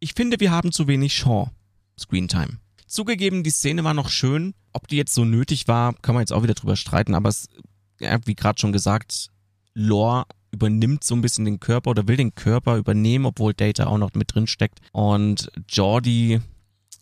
[0.00, 1.50] Ich finde, wir haben zu wenig Shaw
[1.98, 2.58] Screentime.
[2.86, 4.54] Zugegeben, die Szene war noch schön.
[4.72, 7.48] Ob die jetzt so nötig war, kann man jetzt auch wieder drüber streiten, aber es,
[8.00, 9.30] ja, wie gerade schon gesagt,
[9.78, 13.98] Lore übernimmt so ein bisschen den Körper oder will den Körper übernehmen, obwohl Data auch
[13.98, 14.80] noch mit drin steckt.
[14.92, 16.40] Und Jordi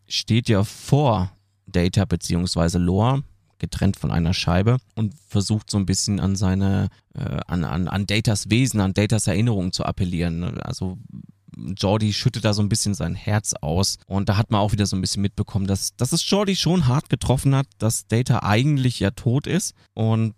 [0.06, 1.32] steht ja vor
[1.66, 3.22] Data beziehungsweise Lore,
[3.58, 8.06] getrennt von einer Scheibe und versucht so ein bisschen an seine, äh, an, an, an
[8.06, 10.60] Datas Wesen, an Datas Erinnerungen zu appellieren.
[10.60, 10.98] Also
[11.56, 13.96] Jordi schüttet da so ein bisschen sein Herz aus.
[14.06, 16.86] Und da hat man auch wieder so ein bisschen mitbekommen, dass, dass es Jordi schon
[16.86, 19.74] hart getroffen hat, dass Data eigentlich ja tot ist.
[19.94, 20.34] Und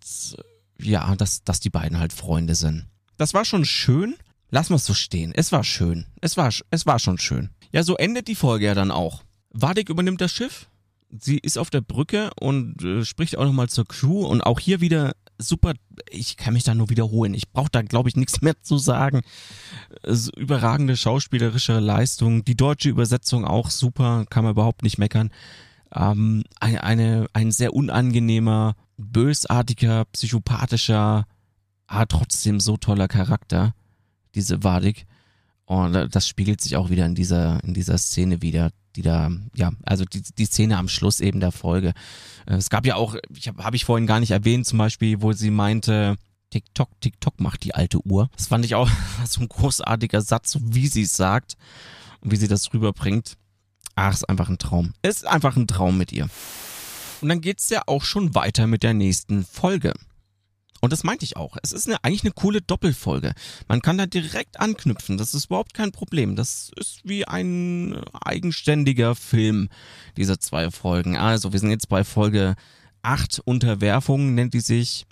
[0.81, 2.87] ja, dass, dass die beiden halt Freunde sind.
[3.17, 4.17] Das war schon schön.
[4.51, 5.33] Lass mal so stehen.
[5.35, 6.07] Es war schön.
[6.21, 7.51] Es war, es war schon schön.
[7.73, 9.23] Ja, so endet die Folge ja dann auch.
[9.51, 10.69] Vadik übernimmt das Schiff.
[11.11, 14.27] Sie ist auf der Brücke und äh, spricht auch nochmal zur Crew.
[14.27, 15.75] Und auch hier wieder super.
[16.11, 17.35] Ich kann mich da nur wiederholen.
[17.35, 19.23] Ich brauche da, glaube ich, nichts mehr zu sagen.
[20.37, 22.45] Überragende schauspielerische Leistung.
[22.45, 24.25] Die deutsche Übersetzung auch super.
[24.31, 25.31] Kann man überhaupt nicht meckern.
[25.94, 31.27] Ähm, eine, eine, ein sehr unangenehmer, bösartiger, psychopathischer,
[31.87, 33.74] aber trotzdem so toller Charakter,
[34.35, 35.07] diese Vadik.
[35.64, 39.72] Und das spiegelt sich auch wieder in dieser, in dieser Szene wieder, die da, ja,
[39.85, 41.92] also die, die Szene am Schluss eben der Folge.
[42.46, 45.20] Äh, es gab ja auch, ich habe hab ich vorhin gar nicht erwähnt, zum Beispiel,
[45.20, 46.16] wo sie meinte,
[46.51, 48.31] TikTok, TikTok macht die alte Uhr.
[48.37, 48.88] Das fand ich auch
[49.27, 51.57] so ein großartiger Satz, wie sie es sagt
[52.20, 53.37] und wie sie das rüberbringt.
[54.01, 54.93] Ach, ist einfach ein Traum.
[55.03, 56.29] Ist einfach ein Traum mit ihr.
[57.21, 59.93] Und dann geht's ja auch schon weiter mit der nächsten Folge.
[60.81, 61.57] Und das meinte ich auch.
[61.65, 63.35] Es ist eine, eigentlich eine coole Doppelfolge.
[63.67, 65.19] Man kann da direkt anknüpfen.
[65.19, 66.37] Das ist überhaupt kein Problem.
[66.37, 69.69] Das ist wie ein eigenständiger Film,
[70.17, 71.17] diese zwei Folgen.
[71.17, 72.55] Also, wir sind jetzt bei Folge
[73.03, 75.07] 8 Unterwerfung, nennt die sich.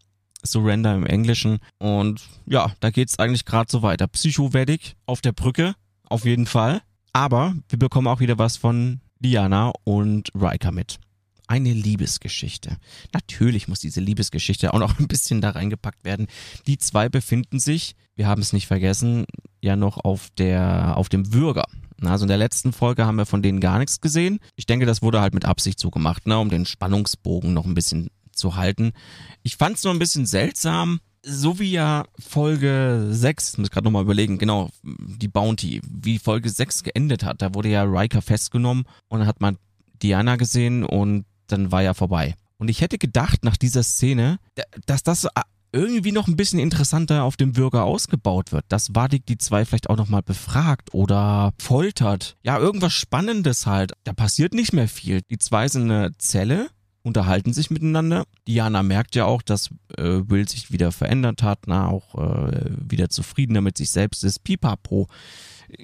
[0.44, 1.58] Surrender im Englischen.
[1.78, 4.06] Und ja, da geht's eigentlich gerade so weiter.
[4.06, 5.74] Psychowedic auf der Brücke,
[6.08, 6.82] auf jeden Fall.
[7.16, 10.98] Aber wir bekommen auch wieder was von Diana und Riker mit
[11.46, 12.76] eine Liebesgeschichte.
[13.14, 16.26] Natürlich muss diese Liebesgeschichte auch noch ein bisschen da reingepackt werden.
[16.66, 19.24] Die zwei befinden sich, wir haben es nicht vergessen,
[19.62, 21.64] ja noch auf der, auf dem Würger.
[22.02, 24.38] Also in der letzten Folge haben wir von denen gar nichts gesehen.
[24.54, 27.72] Ich denke, das wurde halt mit Absicht so gemacht, ne, um den Spannungsbogen noch ein
[27.72, 28.92] bisschen zu halten.
[29.42, 34.02] Ich fand es nur ein bisschen seltsam, so wie ja Folge 6, muss gerade nochmal
[34.02, 39.18] überlegen, genau, die Bounty, wie Folge 6 geendet hat, da wurde ja Riker festgenommen und
[39.18, 39.58] dann hat man
[40.02, 42.36] Diana gesehen und dann war ja vorbei.
[42.58, 44.38] Und ich hätte gedacht, nach dieser Szene,
[44.86, 45.28] dass das äh,
[45.72, 48.64] irgendwie noch ein bisschen interessanter auf dem Bürger ausgebaut wird.
[48.68, 52.36] Dass Vadik die zwei vielleicht auch nochmal befragt oder foltert.
[52.42, 53.92] Ja, irgendwas Spannendes halt.
[54.04, 55.20] Da passiert nicht mehr viel.
[55.30, 56.68] Die zwei sind eine Zelle,
[57.06, 58.24] unterhalten sich miteinander.
[58.48, 63.08] Diana merkt ja auch, dass äh, Will sich wieder verändert hat, na, auch äh, wieder
[63.08, 64.42] zufriedener mit sich selbst ist.
[64.42, 65.06] Pipapo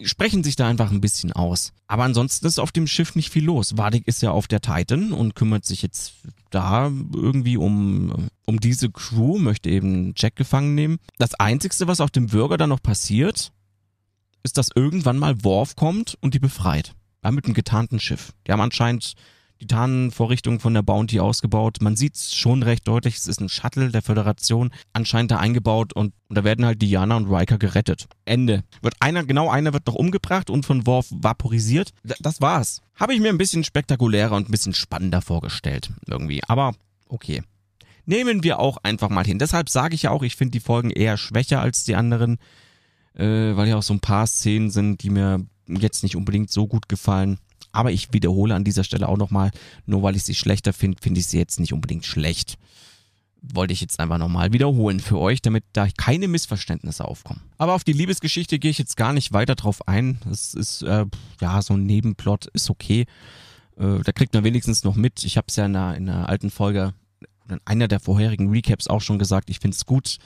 [0.05, 1.73] sprechen sich da einfach ein bisschen aus.
[1.87, 3.77] Aber ansonsten ist auf dem Schiff nicht viel los.
[3.77, 6.15] Wadig ist ja auf der Titan und kümmert sich jetzt
[6.51, 10.99] da irgendwie um, um diese Crew, möchte eben Jack gefangen nehmen.
[11.19, 13.53] Das Einzige, was auf dem Bürger dann noch passiert,
[14.43, 16.95] ist, dass irgendwann mal Worf kommt und die befreit.
[17.25, 18.33] Ja, mit einem getarnten Schiff.
[18.47, 19.15] Die haben anscheinend
[19.62, 21.79] Titanenvorrichtung von der Bounty ausgebaut.
[21.81, 25.92] Man sieht es schon recht deutlich, es ist ein Shuttle der Föderation anscheinend da eingebaut
[25.92, 28.07] und, und da werden halt Diana und Riker gerettet.
[28.25, 28.64] Ende.
[28.83, 31.90] Wird einer, genau einer wird noch umgebracht und von Worf vaporisiert.
[32.03, 32.83] D das war's.
[32.96, 35.90] Habe ich mir ein bisschen spektakulärer und ein bisschen spannender vorgestellt.
[36.07, 36.42] Irgendwie.
[36.48, 36.75] Aber
[37.09, 37.42] okay.
[38.05, 39.38] Nehmen wir auch einfach mal hin.
[39.38, 42.38] Deshalb sage ich ja auch, ich finde die Folgen eher schwächer als die anderen,
[43.14, 46.66] äh, weil ja auch so ein paar Szenen sind, die mir jetzt nicht unbedingt so
[46.66, 47.38] gut gefallen.
[47.73, 49.51] Aber ich wiederhole an dieser Stelle auch nochmal,
[49.87, 52.59] nur weil ich sie schlechter finde, finde ich sie jetzt nicht unbedingt schlecht.
[53.41, 57.41] Wollte ich jetzt einfach nochmal wiederholen für euch, damit da keine Missverständnisse aufkommen.
[57.59, 60.21] Aber auf die Liebesgeschichte gehe ich jetzt gar nicht weiter drauf ein.
[60.29, 61.07] Das ist, äh,
[61.41, 63.07] ja, so ein Nebenplot ist okay.
[63.77, 65.25] Äh, da kriegt man wenigstens noch mit.
[65.25, 66.95] Ich habe es ja in einer, in einer alten Folge,
[67.49, 69.51] in einer der vorherigen Recaps auch schon gesagt.
[69.51, 70.19] Ich finde es gut,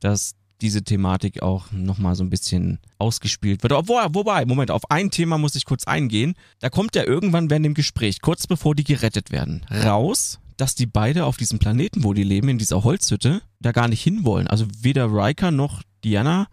[0.00, 3.72] dass diese Thematik auch nochmal so ein bisschen ausgespielt wird.
[3.72, 6.34] Obwohl, wobei, Moment, auf ein Thema muss ich kurz eingehen.
[6.60, 10.86] Da kommt ja irgendwann während dem Gespräch, kurz bevor die gerettet werden, raus, dass die
[10.86, 14.46] beide auf diesem Planeten, wo die leben, in dieser Holzhütte, da gar nicht hinwollen.
[14.46, 16.46] Also weder Riker noch Diana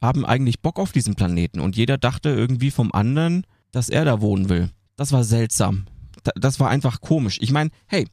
[0.00, 4.20] haben eigentlich Bock auf diesen Planeten und jeder dachte irgendwie vom anderen, dass er da
[4.20, 4.70] wohnen will.
[4.96, 5.86] Das war seltsam.
[6.34, 7.38] Das war einfach komisch.
[7.40, 8.06] Ich meine, hey,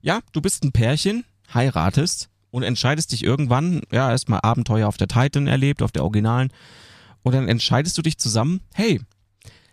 [0.00, 5.08] ja, du bist ein Pärchen, heiratest, und entscheidest dich irgendwann, ja, erstmal Abenteuer auf der
[5.08, 6.52] Titan erlebt, auf der Originalen,
[7.24, 9.00] und dann entscheidest du dich zusammen, hey,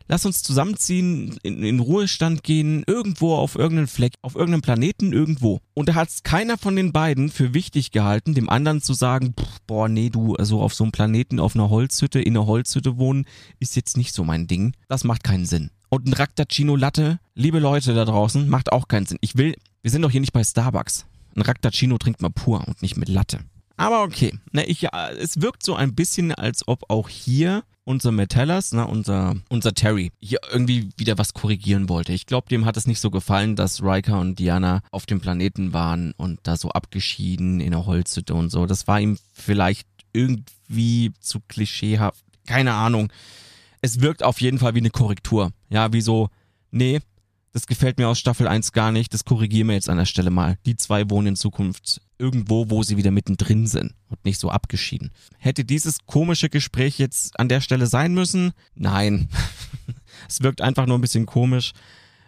[0.07, 5.59] lass uns zusammenziehen, in, in Ruhestand gehen, irgendwo auf irgendeinen Fleck, auf irgendeinem Planeten, irgendwo.
[5.75, 9.35] Und da hat es keiner von den beiden für wichtig gehalten, dem anderen zu sagen,
[9.67, 13.25] boah, nee, du, also auf so einem Planeten, auf einer Holzhütte, in einer Holzhütte wohnen,
[13.59, 14.73] ist jetzt nicht so mein Ding.
[14.87, 15.69] Das macht keinen Sinn.
[15.89, 19.19] Und ein Raktacino Latte, liebe Leute da draußen, macht auch keinen Sinn.
[19.21, 21.05] Ich will, wir sind doch hier nicht bei Starbucks.
[21.35, 23.39] Ein Raktacino trinkt man pur und nicht mit Latte.
[23.77, 24.87] Aber okay, ne, ich,
[25.19, 30.11] es wirkt so ein bisschen, als ob auch hier unser Metallas, ne, unser, unser Terry,
[30.19, 32.13] hier irgendwie wieder was korrigieren wollte.
[32.13, 35.73] Ich glaube, dem hat es nicht so gefallen, dass Riker und Diana auf dem Planeten
[35.73, 38.65] waren und da so abgeschieden in der Holzhütte und so.
[38.65, 42.23] Das war ihm vielleicht irgendwie zu klischeehaft.
[42.45, 43.11] Keine Ahnung.
[43.81, 45.51] Es wirkt auf jeden Fall wie eine Korrektur.
[45.69, 46.29] Ja, wie so,
[46.69, 46.99] nee,
[47.53, 50.29] das gefällt mir aus Staffel 1 gar nicht, das korrigieren wir jetzt an der Stelle
[50.29, 50.57] mal.
[50.65, 55.11] Die zwei wohnen in Zukunft irgendwo, wo sie wieder mittendrin sind und nicht so abgeschieden.
[55.37, 58.53] Hätte dieses komische Gespräch jetzt an der Stelle sein müssen?
[58.75, 59.27] Nein.
[60.29, 61.73] es wirkt einfach nur ein bisschen komisch.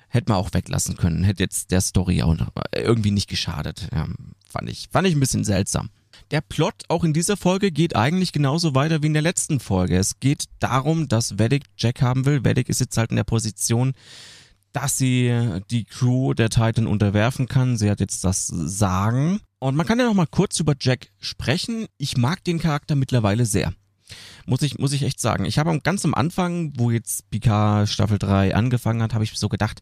[0.09, 1.23] Hätte man auch weglassen können.
[1.23, 2.35] Hätte jetzt der Story auch
[2.75, 3.87] irgendwie nicht geschadet.
[3.93, 4.07] Ja,
[4.47, 5.89] fand ich, fand ich ein bisschen seltsam.
[6.31, 9.97] Der Plot auch in dieser Folge geht eigentlich genauso weiter wie in der letzten Folge.
[9.97, 12.43] Es geht darum, dass Vedic Jack haben will.
[12.43, 13.93] Vedic ist jetzt halt in der Position,
[14.73, 17.77] dass sie die Crew der Titan unterwerfen kann.
[17.77, 19.39] Sie hat jetzt das Sagen.
[19.59, 21.85] Und man kann ja noch mal kurz über Jack sprechen.
[21.97, 23.71] Ich mag den Charakter mittlerweile sehr.
[24.45, 25.45] Muss ich, muss ich echt sagen.
[25.45, 29.47] Ich habe ganz am Anfang, wo jetzt Picard Staffel 3 angefangen hat, habe ich so
[29.47, 29.79] gedacht,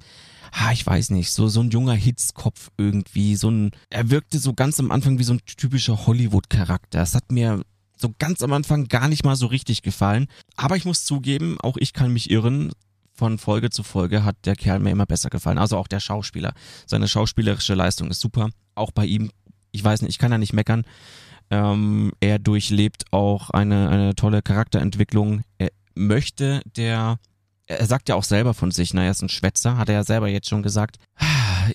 [0.52, 4.54] ah, ich weiß nicht, so, so ein junger Hitzkopf irgendwie, so ein, er wirkte so
[4.54, 7.00] ganz am Anfang wie so ein typischer Hollywood-Charakter.
[7.00, 7.64] Das hat mir
[7.98, 10.28] so ganz am Anfang gar nicht mal so richtig gefallen.
[10.56, 12.72] Aber ich muss zugeben, auch ich kann mich irren
[13.22, 15.60] von Folge zu Folge hat der Kerl mir immer besser gefallen.
[15.60, 16.54] Also auch der Schauspieler.
[16.88, 18.50] Seine schauspielerische Leistung ist super.
[18.74, 19.30] Auch bei ihm,
[19.72, 20.86] ich weiß nicht, ich kann ja nicht meckern.
[21.52, 25.44] Ähm, er durchlebt auch eine, eine tolle Charakterentwicklung.
[25.60, 27.20] Er möchte der,
[27.68, 30.04] er sagt ja auch selber von sich, na, er ist ein Schwätzer, hat er ja
[30.04, 30.98] selber jetzt schon gesagt.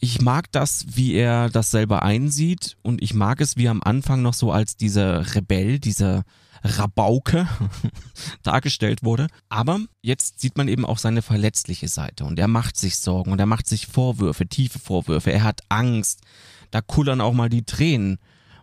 [0.01, 3.85] Ich mag das, wie er das selber einsieht und ich mag es, wie er am
[3.85, 6.25] Anfang noch so als dieser Rebell, dieser,
[6.67, 7.49] Rabauke
[8.43, 9.29] dargestellt wurde.
[9.49, 13.39] Aber jetzt sieht man eben auch seine verletzliche Seite und er macht sich Sorgen und
[13.39, 15.33] er macht sich Vorwürfe, tiefe Vorwürfe.
[15.33, 16.23] Er hat Angst.
[16.71, 18.19] Da kullern auch mal die Tränen.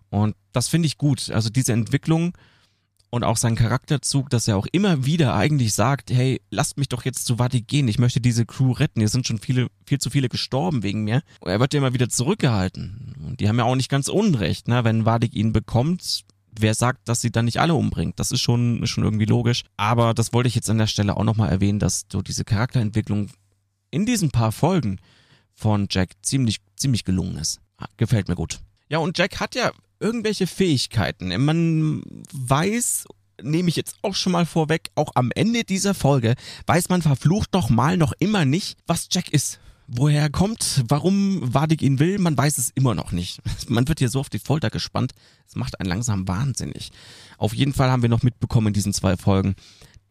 [0.09, 1.31] Und das finde ich gut.
[1.31, 2.37] Also diese Entwicklung
[3.13, 7.05] und auch sein Charakterzug, dass er auch immer wieder eigentlich sagt, hey, lasst mich doch
[7.05, 10.09] jetzt zu Vati gehen, ich möchte diese Crew retten, hier sind schon viele, viel zu
[10.09, 11.21] viele gestorben wegen mir.
[11.45, 13.13] Er wird ja immer wieder zurückgehalten.
[13.23, 14.83] Und die haben ja auch nicht ganz Unrecht, ne?
[14.83, 16.23] Wenn Vadik ihn bekommt,
[16.59, 18.19] wer sagt, dass sie dann nicht alle umbringt?
[18.19, 19.63] Das ist schon, schon irgendwie logisch.
[19.77, 23.29] Aber das wollte ich jetzt an der Stelle auch nochmal erwähnen, dass so diese Charakterentwicklung
[23.91, 24.99] in diesen paar Folgen
[25.53, 27.59] von Jack ziemlich, ziemlich gelungen ist.
[27.97, 28.59] Gefällt mir gut.
[28.89, 31.35] Ja, und Jack hat ja irgendwelche Fähigkeiten.
[31.43, 33.05] Man weiß,
[33.41, 36.35] nehme ich jetzt auch schon mal vorweg, auch am Ende dieser Folge
[36.65, 39.59] weiß man verflucht noch mal noch immer nicht, was Jack ist.
[39.95, 43.39] Woher er kommt, warum Wadig ihn will, man weiß es immer noch nicht.
[43.69, 45.13] Man wird hier so auf die Folter gespannt,
[45.47, 46.91] es macht einen langsam wahnsinnig.
[47.38, 49.56] Auf jeden Fall haben wir noch mitbekommen in diesen zwei Folgen,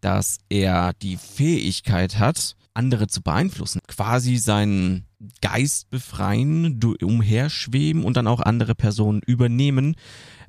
[0.01, 3.81] dass er die Fähigkeit hat, andere zu beeinflussen.
[3.88, 5.07] Quasi seinen
[5.40, 9.97] Geist befreien, umherschweben und dann auch andere Personen übernehmen.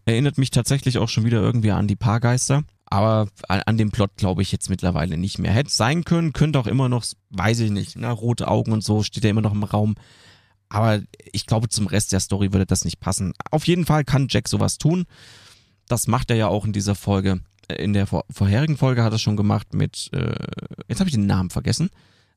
[0.06, 4.43] Erinnert mich tatsächlich auch schon wieder irgendwie an die Paargeister aber an dem Plot glaube
[4.43, 5.51] ich jetzt mittlerweile nicht mehr.
[5.51, 9.01] Hätte sein können, könnte auch immer noch, weiß ich nicht, ne, rote Augen und so
[9.01, 9.95] steht ja immer noch im Raum.
[10.69, 11.01] Aber
[11.32, 13.34] ich glaube, zum Rest der Story würde das nicht passen.
[13.49, 15.06] Auf jeden Fall kann Jack sowas tun.
[15.88, 17.39] Das macht er ja auch in dieser Folge.
[17.67, 20.36] Äh, in der vor vorherigen Folge hat er schon gemacht mit, äh,
[20.88, 21.89] jetzt habe ich den Namen vergessen.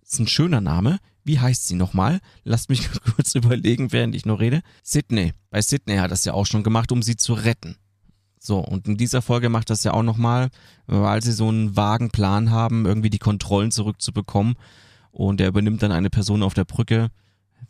[0.03, 1.01] Ist ein schöner Name.
[1.23, 2.21] Wie heißt sie nochmal?
[2.45, 4.62] Lasst mich kurz überlegen, während ich noch rede.
[4.83, 5.35] Sydney.
[5.51, 7.77] Bei Sydney hat er es ja auch schon gemacht, um sie zu retten.
[8.38, 10.51] So, und in dieser Folge macht das ja auch nochmal,
[10.87, 14.55] weil sie so einen vagen Plan haben, irgendwie die Kontrollen zurückzubekommen.
[15.11, 17.09] Und er übernimmt dann eine Person auf der Brücke,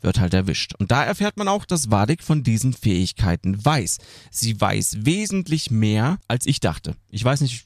[0.01, 0.75] wird halt erwischt.
[0.75, 3.97] Und da erfährt man auch, dass Vadik von diesen Fähigkeiten weiß.
[4.31, 6.95] Sie weiß wesentlich mehr, als ich dachte.
[7.09, 7.65] Ich weiß nicht,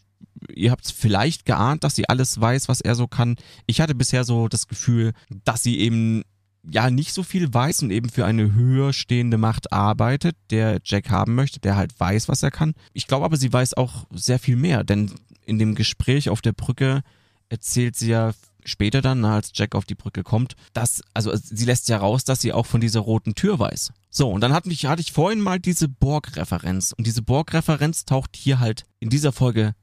[0.53, 3.35] ihr habt vielleicht geahnt, dass sie alles weiß, was er so kann.
[3.65, 6.23] Ich hatte bisher so das Gefühl, dass sie eben
[6.69, 11.09] ja nicht so viel weiß und eben für eine höher stehende Macht arbeitet, der Jack
[11.09, 12.73] haben möchte, der halt weiß, was er kann.
[12.93, 15.11] Ich glaube aber, sie weiß auch sehr viel mehr, denn
[15.45, 17.01] in dem Gespräch auf der Brücke
[17.49, 21.89] erzählt sie ja später dann, als Jack auf die Brücke kommt, dass, also sie lässt
[21.89, 23.91] ja raus, dass sie auch von dieser roten Tür weiß.
[24.09, 26.93] So, und dann hatte ich, hatte ich vorhin mal diese Borg-Referenz.
[26.95, 29.73] Und diese Borg-Referenz taucht hier halt in dieser Folge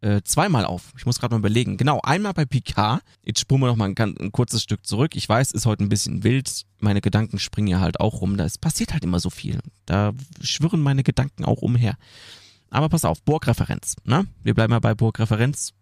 [0.00, 0.92] äh, zweimal auf.
[0.96, 1.76] Ich muss gerade mal überlegen.
[1.76, 3.02] Genau, einmal bei Picard.
[3.24, 5.16] Jetzt spulen wir noch mal ein, ein, kurzes Stück zurück.
[5.16, 6.66] Ich weiß, ist heute ein bisschen wild.
[6.78, 8.36] Meine Gedanken springen ja halt auch rum.
[8.36, 9.58] Da passiert halt immer so viel.
[9.86, 11.96] Da schwirren meine Gedanken auch umher.
[12.70, 13.96] Aber pass auf, Burgreferenz.
[14.04, 14.26] Ne?
[14.42, 15.72] Wir bleiben mal bei Burgreferenz.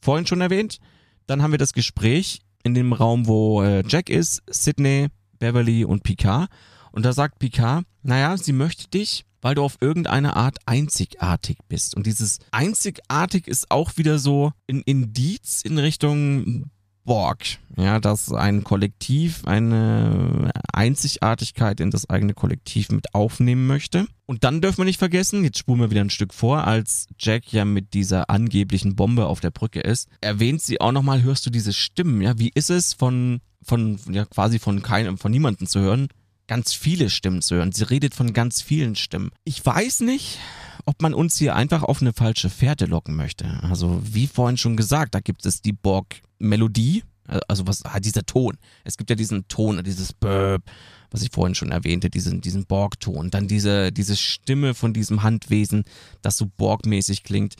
[0.00, 0.78] Vorhin schon erwähnt.
[1.26, 5.08] Dann haben wir das Gespräch in dem Raum, wo äh, Jack ist, Sydney,
[5.38, 6.48] Beverly und Picard.
[6.92, 11.96] Und da sagt Picard, naja, sie möchte dich weil du auf irgendeine Art einzigartig bist.
[11.96, 16.70] Und dieses einzigartig ist auch wieder so ein Indiz in Richtung
[17.06, 17.44] Borg.
[17.76, 24.06] Ja, dass ein Kollektiv eine Einzigartigkeit in das eigene Kollektiv mit aufnehmen möchte.
[24.26, 27.52] Und dann dürfen wir nicht vergessen, jetzt spulen wir wieder ein Stück vor, als Jack
[27.52, 31.50] ja mit dieser angeblichen Bombe auf der Brücke ist, erwähnt sie auch nochmal, hörst du
[31.50, 35.80] diese Stimmen, ja, wie ist es von, von, ja, quasi von keinem, von niemandem zu
[35.80, 36.08] hören,
[36.46, 37.72] ganz viele Stimmen zu hören.
[37.72, 39.30] Sie redet von ganz vielen Stimmen.
[39.44, 40.38] Ich weiß nicht,
[40.84, 43.58] ob man uns hier einfach auf eine falsche Fährte locken möchte.
[43.62, 47.02] Also, wie vorhin schon gesagt, da gibt es die Borg-Melodie,
[47.48, 48.56] also was halt dieser Ton.
[48.84, 50.62] Es gibt ja diesen Ton, dieses Burp,
[51.10, 53.30] was ich vorhin schon erwähnte, diesen, diesen Borg-Ton.
[53.30, 55.84] Dann diese, diese Stimme von diesem Handwesen,
[56.22, 57.54] das so Borg-mäßig klingt.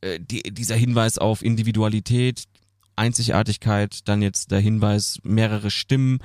[0.00, 2.44] Äh, die, dieser Hinweis auf Individualität,
[2.96, 6.18] Einzigartigkeit, dann jetzt der Hinweis, mehrere Stimmen.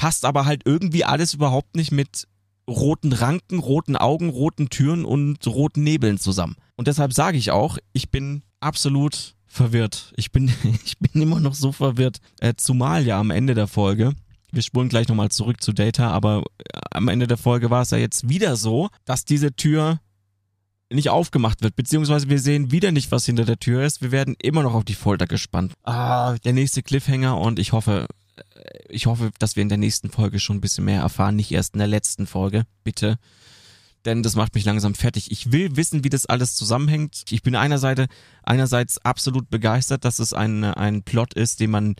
[0.00, 2.26] Passt aber halt irgendwie alles überhaupt nicht mit
[2.66, 6.56] roten Ranken, roten Augen, roten Türen und roten Nebeln zusammen.
[6.74, 10.14] Und deshalb sage ich auch, ich bin absolut verwirrt.
[10.16, 10.50] Ich bin,
[10.86, 12.16] ich bin immer noch so verwirrt.
[12.40, 14.14] Äh, zumal ja am Ende der Folge,
[14.50, 17.90] wir spulen gleich nochmal zurück zu Data, aber äh, am Ende der Folge war es
[17.90, 20.00] ja jetzt wieder so, dass diese Tür
[20.88, 24.00] nicht aufgemacht wird, beziehungsweise wir sehen wieder nicht, was hinter der Tür ist.
[24.00, 25.74] Wir werden immer noch auf die Folter gespannt.
[25.84, 28.06] Ah, der nächste Cliffhanger und ich hoffe,
[28.88, 31.74] ich hoffe, dass wir in der nächsten Folge schon ein bisschen mehr erfahren, nicht erst
[31.74, 33.18] in der letzten Folge, bitte.
[34.04, 35.30] Denn das macht mich langsam fertig.
[35.30, 37.24] Ich will wissen, wie das alles zusammenhängt.
[37.30, 38.06] Ich bin einerseits,
[38.42, 41.96] einerseits absolut begeistert, dass es ein, ein Plot ist, den man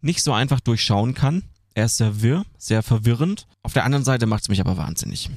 [0.00, 1.42] nicht so einfach durchschauen kann.
[1.74, 3.46] Er ist sehr wirr, sehr verwirrend.
[3.62, 5.30] Auf der anderen Seite macht es mich aber wahnsinnig.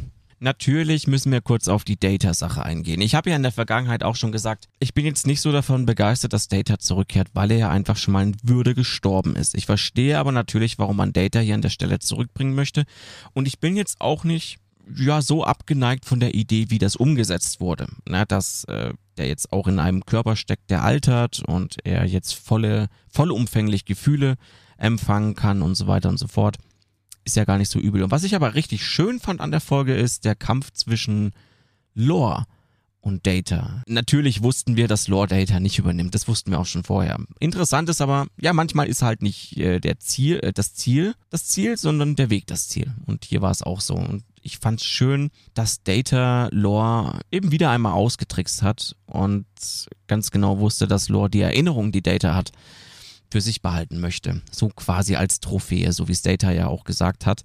[0.44, 3.00] Natürlich müssen wir kurz auf die Data-Sache eingehen.
[3.00, 5.86] Ich habe ja in der Vergangenheit auch schon gesagt, ich bin jetzt nicht so davon
[5.86, 9.56] begeistert, dass Data zurückkehrt, weil er ja einfach schon mal in Würde gestorben ist.
[9.56, 12.84] Ich verstehe aber natürlich, warum man Data hier an der Stelle zurückbringen möchte.
[13.32, 14.58] Und ich bin jetzt auch nicht
[14.94, 17.88] ja so abgeneigt von der Idee, wie das umgesetzt wurde.
[18.06, 22.34] Na, dass äh, der jetzt auch in einem Körper steckt, der altert und er jetzt
[22.34, 24.36] volle, vollumfänglich Gefühle
[24.76, 26.58] empfangen kann und so weiter und so fort
[27.24, 28.04] ist ja gar nicht so übel.
[28.04, 31.32] Und was ich aber richtig schön fand an der Folge ist der Kampf zwischen
[31.94, 32.46] Lore
[33.04, 33.84] und Data.
[33.86, 36.16] Natürlich wussten wir, dass Lore Data nicht übernimmt.
[36.16, 37.18] Das wussten wir auch schon vorher.
[37.40, 41.46] Interessant ist aber, ja, manchmal ist halt nicht äh, der Ziel, äh, das Ziel das
[41.46, 42.94] Ziel, sondern der Weg das Ziel.
[43.06, 43.96] Und hier war es auch so.
[43.96, 49.46] Und ich fand es schön, dass Data Lore eben wieder einmal ausgetrickst hat und
[50.08, 52.52] ganz genau wusste, dass Lore die Erinnerung, die Data hat,
[53.34, 54.43] für sich behalten möchte.
[54.52, 57.43] So quasi als Trophäe, so wie es Data ja auch gesagt hat.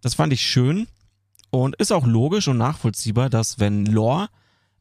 [0.00, 0.86] Das fand ich schön
[1.50, 4.28] und ist auch logisch und nachvollziehbar, dass wenn Lore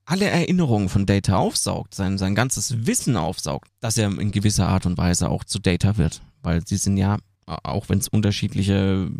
[0.05, 4.85] alle Erinnerungen von Data aufsaugt, sein, sein ganzes Wissen aufsaugt, dass er in gewisser Art
[4.85, 6.21] und Weise auch zu Data wird.
[6.41, 9.11] Weil sie sind ja, auch wenn es unterschiedliche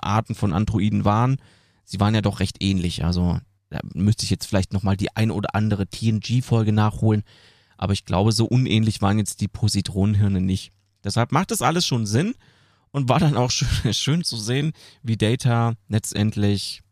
[0.00, 1.38] Arten von Androiden waren,
[1.84, 3.04] sie waren ja doch recht ähnlich.
[3.04, 7.24] Also da müsste ich jetzt vielleicht nochmal die ein oder andere TNG-Folge nachholen.
[7.78, 10.70] Aber ich glaube, so unähnlich waren jetzt die Positronenhirne nicht.
[11.04, 12.34] Deshalb macht das alles schon Sinn
[12.90, 16.82] und war dann auch schön, schön zu sehen, wie Data letztendlich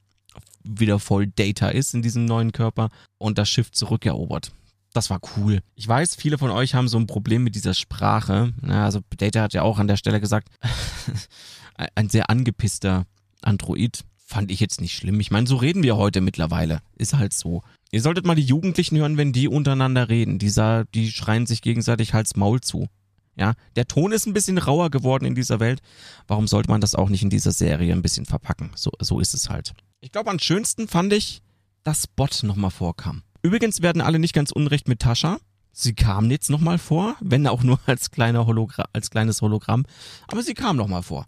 [0.64, 4.52] wieder voll Data ist in diesem neuen Körper und das Schiff zurückerobert.
[4.92, 5.60] Das war cool.
[5.74, 8.52] Ich weiß, viele von euch haben so ein Problem mit dieser Sprache.
[8.66, 10.48] also Data hat ja auch an der Stelle gesagt,
[11.94, 13.06] ein sehr angepisster
[13.40, 14.04] Android.
[14.24, 15.20] Fand ich jetzt nicht schlimm.
[15.20, 16.80] Ich meine, so reden wir heute mittlerweile.
[16.96, 17.62] Ist halt so.
[17.90, 20.38] Ihr solltet mal die Jugendlichen hören, wenn die untereinander reden.
[20.38, 20.52] Die,
[20.94, 22.88] die schreien sich gegenseitig Hals Maul zu.
[23.36, 25.80] Ja, der Ton ist ein bisschen rauer geworden in dieser Welt.
[26.26, 28.70] Warum sollte man das auch nicht in dieser Serie ein bisschen verpacken?
[28.74, 29.72] So, so ist es halt.
[30.00, 31.42] Ich glaube, am schönsten fand ich,
[31.82, 33.22] dass Spot nochmal vorkam.
[33.42, 35.38] Übrigens werden alle nicht ganz unrecht mit Tascha.
[35.72, 39.86] Sie kam jetzt nochmal vor, wenn auch nur als, kleiner Hologra als kleines Hologramm.
[40.28, 41.26] Aber sie kam nochmal vor.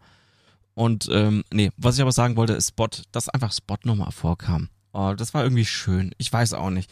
[0.74, 4.68] Und, ähm, nee, was ich aber sagen wollte, ist Spot, dass einfach Spot nochmal vorkam.
[4.92, 6.14] Oh, das war irgendwie schön.
[6.18, 6.90] Ich weiß auch nicht.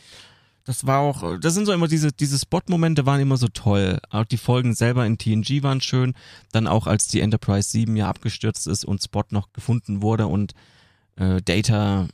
[0.64, 3.98] Das war auch, das sind so immer diese, diese Spot-Momente waren immer so toll.
[4.11, 6.14] Auch die Folgen selber in TNG waren schön.
[6.53, 10.53] Dann auch als die Enterprise 7 ja abgestürzt ist und Spot noch gefunden wurde und
[11.16, 12.09] äh, Data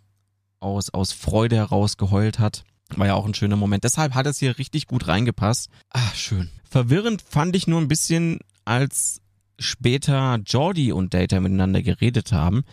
[0.61, 2.65] aus, aus Freude heraus geheult hat.
[2.97, 3.85] War ja auch ein schöner Moment.
[3.85, 5.69] Deshalb hat es hier richtig gut reingepasst.
[5.91, 6.49] Ah, schön.
[6.65, 9.21] Verwirrend fand ich nur ein bisschen, als
[9.59, 12.65] später Jordi und Data miteinander geredet haben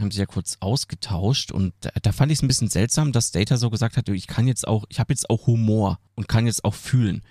[0.00, 3.32] haben sich ja kurz ausgetauscht und da, da fand ich es ein bisschen seltsam, dass
[3.32, 6.46] Data so gesagt hat, ich kann jetzt auch, ich habe jetzt auch Humor und kann
[6.46, 7.22] jetzt auch fühlen.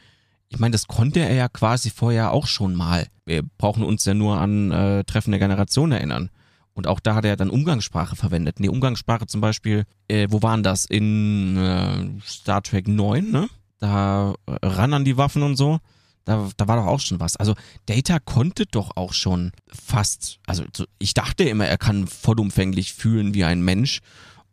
[0.49, 3.07] Ich meine, das konnte er ja quasi vorher auch schon mal.
[3.25, 6.31] Wir brauchen uns ja nur an äh, Treffen der Generation erinnern.
[6.73, 8.59] Und auch da hat er dann Umgangssprache verwendet.
[8.59, 10.85] Nee, Umgangssprache zum Beispiel, äh, wo waren das?
[10.85, 13.49] In äh, Star Trek 9, ne?
[13.79, 15.79] Da äh, ran an die Waffen und so.
[16.25, 17.37] Da, da war doch auch schon was.
[17.37, 17.55] Also
[17.85, 20.63] Data konnte doch auch schon fast, also
[20.99, 24.01] ich dachte immer, er kann vollumfänglich fühlen wie ein Mensch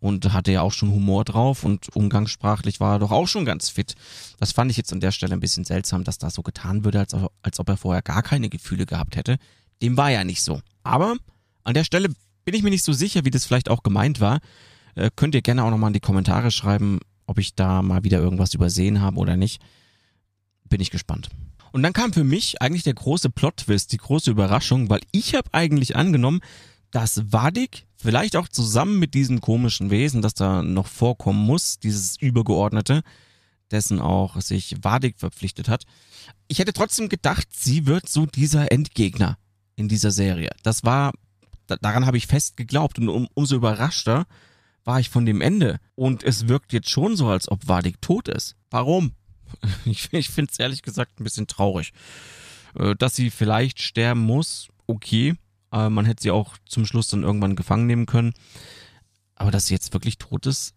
[0.00, 3.68] und hatte ja auch schon Humor drauf und umgangssprachlich war er doch auch schon ganz
[3.68, 3.94] fit.
[4.38, 7.00] Das fand ich jetzt an der Stelle ein bisschen seltsam, dass da so getan würde,
[7.00, 9.36] als, als ob er vorher gar keine Gefühle gehabt hätte.
[9.82, 10.60] Dem war ja nicht so.
[10.82, 11.16] Aber
[11.64, 12.08] an der Stelle
[12.44, 14.40] bin ich mir nicht so sicher, wie das vielleicht auch gemeint war.
[14.94, 18.18] Äh, könnt ihr gerne auch nochmal in die Kommentare schreiben, ob ich da mal wieder
[18.18, 19.60] irgendwas übersehen habe oder nicht.
[20.68, 21.28] Bin ich gespannt.
[21.76, 25.52] Und dann kam für mich eigentlich der große Plot-Twist, die große Überraschung, weil ich habe
[25.52, 26.40] eigentlich angenommen,
[26.90, 32.16] dass Vadik vielleicht auch zusammen mit diesem komischen Wesen, das da noch vorkommen muss, dieses
[32.16, 33.02] Übergeordnete,
[33.70, 35.84] dessen auch sich Vadik verpflichtet hat.
[36.48, 39.36] Ich hätte trotzdem gedacht, sie wird so dieser Endgegner
[39.74, 40.52] in dieser Serie.
[40.62, 41.12] Das war,
[41.66, 44.24] daran habe ich fest geglaubt und um, umso überraschter
[44.84, 45.78] war ich von dem Ende.
[45.94, 48.56] Und es wirkt jetzt schon so, als ob Vadik tot ist.
[48.70, 49.12] Warum?
[49.84, 51.92] Ich, ich finde es ehrlich gesagt ein bisschen traurig.
[52.78, 55.34] Äh, dass sie vielleicht sterben muss, okay.
[55.72, 58.34] Äh, man hätte sie auch zum Schluss dann irgendwann gefangen nehmen können.
[59.34, 60.74] Aber dass sie jetzt wirklich tot ist,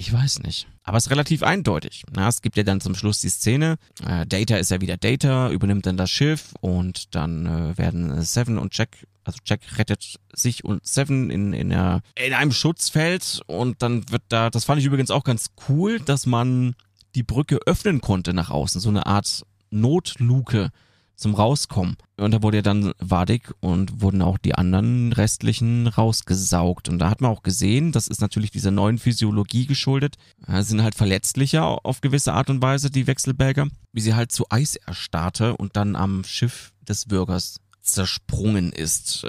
[0.00, 0.68] ich weiß nicht.
[0.84, 2.04] Aber es ist relativ eindeutig.
[2.12, 3.76] Na, es gibt ja dann zum Schluss die Szene.
[4.06, 8.58] Äh, Data ist ja wieder Data, übernimmt dann das Schiff und dann äh, werden Seven
[8.58, 13.82] und Jack, also Jack rettet sich und Seven in, in, der, in einem Schutzfeld und
[13.82, 16.76] dann wird da, das fand ich übrigens auch ganz cool, dass man
[17.18, 18.80] die Brücke öffnen konnte nach außen.
[18.80, 20.70] So eine Art Notluke
[21.16, 21.96] zum Rauskommen.
[22.16, 26.88] Und da wurde ja dann Wadig und wurden auch die anderen restlichen rausgesaugt.
[26.88, 30.14] Und da hat man auch gesehen, das ist natürlich dieser neuen Physiologie geschuldet,
[30.46, 34.76] sind halt verletzlicher auf gewisse Art und Weise, die Wechselberger, wie sie halt zu Eis
[34.76, 39.26] erstarrte und dann am Schiff des Bürgers zersprungen ist.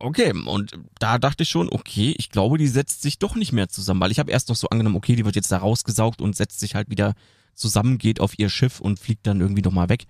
[0.00, 3.68] Okay, und da dachte ich schon, okay, ich glaube, die setzt sich doch nicht mehr
[3.68, 6.36] zusammen, weil ich habe erst noch so angenommen, okay, die wird jetzt da rausgesaugt und
[6.36, 7.14] setzt sich halt wieder
[7.54, 10.04] zusammen, geht auf ihr Schiff und fliegt dann irgendwie nochmal weg.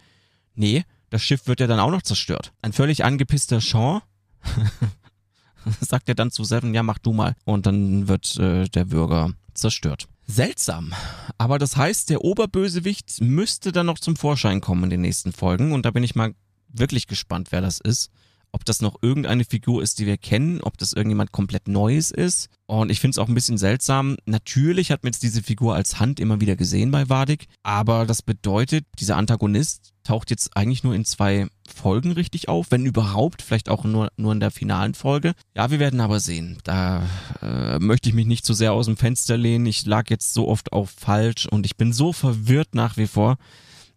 [0.55, 2.53] Nee, das Schiff wird ja dann auch noch zerstört.
[2.61, 4.03] Ein völlig angepisster Sean
[5.81, 7.35] sagt er dann zu Seven, ja, mach du mal.
[7.45, 10.07] Und dann wird äh, der Bürger zerstört.
[10.27, 10.93] Seltsam.
[11.39, 15.73] Aber das heißt, der Oberbösewicht müsste dann noch zum Vorschein kommen in den nächsten Folgen.
[15.73, 16.35] Und da bin ich mal
[16.69, 18.11] wirklich gespannt, wer das ist
[18.53, 22.49] ob das noch irgendeine Figur ist, die wir kennen, ob das irgendjemand komplett Neues ist.
[22.67, 24.17] Und ich finde es auch ein bisschen seltsam.
[24.27, 28.23] Natürlich hat man jetzt diese Figur als Hand immer wieder gesehen bei Vadik, aber das
[28.23, 33.69] bedeutet, dieser Antagonist taucht jetzt eigentlich nur in zwei Folgen richtig auf, wenn überhaupt, vielleicht
[33.69, 35.35] auch nur, nur in der finalen Folge.
[35.55, 36.59] Ja, wir werden aber sehen.
[36.65, 37.07] Da
[37.43, 39.67] äh, möchte ich mich nicht zu sehr aus dem Fenster lehnen.
[39.67, 43.37] Ich lag jetzt so oft auf falsch und ich bin so verwirrt nach wie vor,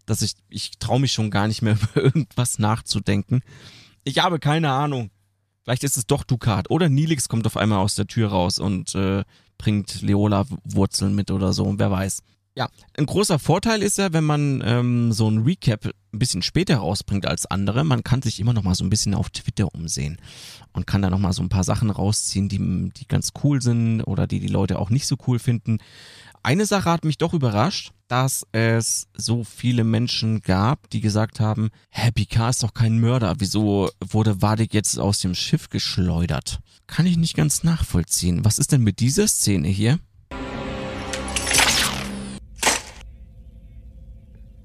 [0.05, 3.41] dass ich, ich traue mich schon gar nicht mehr über irgendwas nachzudenken.
[4.03, 5.11] Ich habe keine Ahnung.
[5.63, 6.69] Vielleicht ist es doch Ducat.
[6.69, 9.23] Oder Nilix kommt auf einmal aus der Tür raus und äh,
[9.57, 11.73] bringt Leola-Wurzeln mit oder so.
[11.77, 12.23] Wer weiß.
[12.55, 16.77] Ja, ein großer Vorteil ist ja, wenn man ähm, so ein Recap ein bisschen später
[16.77, 20.17] rausbringt als andere, man kann sich immer noch mal so ein bisschen auf Twitter umsehen
[20.73, 24.01] und kann da noch mal so ein paar Sachen rausziehen, die, die ganz cool sind
[24.01, 25.77] oder die die Leute auch nicht so cool finden.
[26.43, 31.69] Eine Sache hat mich doch überrascht, dass es so viele Menschen gab, die gesagt haben,
[31.91, 36.59] hä, Picard ist doch kein Mörder, wieso wurde Vadik jetzt aus dem Schiff geschleudert?
[36.87, 38.43] Kann ich nicht ganz nachvollziehen.
[38.43, 39.97] Was ist denn mit dieser Szene hier?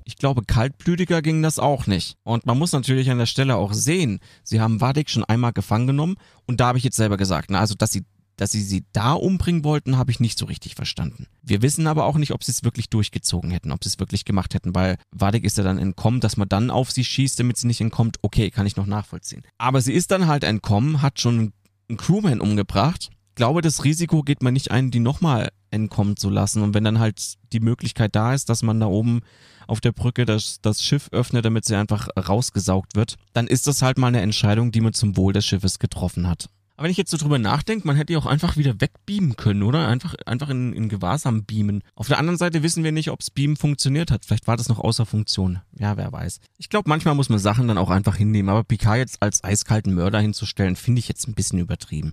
[0.02, 2.16] Ich glaube, kaltblütiger ging das auch nicht.
[2.24, 5.86] Und man muss natürlich an der Stelle auch sehen, sie haben Vadik schon einmal gefangen
[5.86, 6.16] genommen
[6.46, 9.12] und da habe ich jetzt selber gesagt, na, also dass sie dass sie sie da
[9.12, 11.26] umbringen wollten, habe ich nicht so richtig verstanden.
[11.42, 14.24] Wir wissen aber auch nicht, ob sie es wirklich durchgezogen hätten, ob sie es wirklich
[14.24, 17.56] gemacht hätten, weil Vadik ist ja dann entkommen, dass man dann auf sie schießt, damit
[17.56, 18.18] sie nicht entkommt.
[18.22, 19.42] Okay, kann ich noch nachvollziehen.
[19.58, 21.52] Aber sie ist dann halt entkommen, hat schon
[21.88, 23.10] einen Crewman umgebracht.
[23.30, 26.62] Ich glaube, das Risiko geht man nicht ein, die nochmal entkommen zu lassen.
[26.62, 29.20] Und wenn dann halt die Möglichkeit da ist, dass man da oben
[29.66, 33.82] auf der Brücke das, das Schiff öffnet, damit sie einfach rausgesaugt wird, dann ist das
[33.82, 36.48] halt mal eine Entscheidung, die man zum Wohl des Schiffes getroffen hat.
[36.76, 39.62] Aber wenn ich jetzt so drüber nachdenke, man hätte die auch einfach wieder wegbeamen können,
[39.62, 39.88] oder?
[39.88, 41.82] Einfach, einfach in, in Gewahrsam beamen.
[41.94, 44.26] Auf der anderen Seite wissen wir nicht, ob's Beamen funktioniert hat.
[44.26, 45.60] Vielleicht war das noch außer Funktion.
[45.78, 46.40] Ja, wer weiß.
[46.58, 48.50] Ich glaube, manchmal muss man Sachen dann auch einfach hinnehmen.
[48.50, 52.12] Aber Picard jetzt als eiskalten Mörder hinzustellen, finde ich jetzt ein bisschen übertrieben.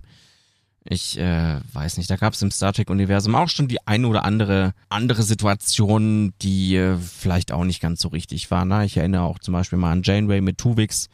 [0.86, 4.24] Ich äh, weiß nicht, da gab es im Star Trek-Universum auch schon die eine oder
[4.24, 8.66] andere andere Situation, die äh, vielleicht auch nicht ganz so richtig war.
[8.66, 8.84] Ne?
[8.84, 11.08] Ich erinnere auch zum Beispiel mal an Janeway mit Tuvix,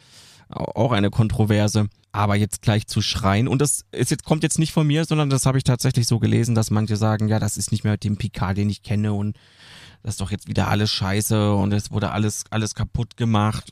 [0.50, 1.88] auch eine Kontroverse.
[2.12, 5.30] Aber jetzt gleich zu schreien, und das ist jetzt, kommt jetzt nicht von mir, sondern
[5.30, 8.16] das habe ich tatsächlich so gelesen, dass manche sagen, ja, das ist nicht mehr dem
[8.16, 9.38] Picard, den ich kenne und
[10.02, 13.70] das ist doch jetzt wieder alles scheiße und es wurde alles, alles kaputt gemacht.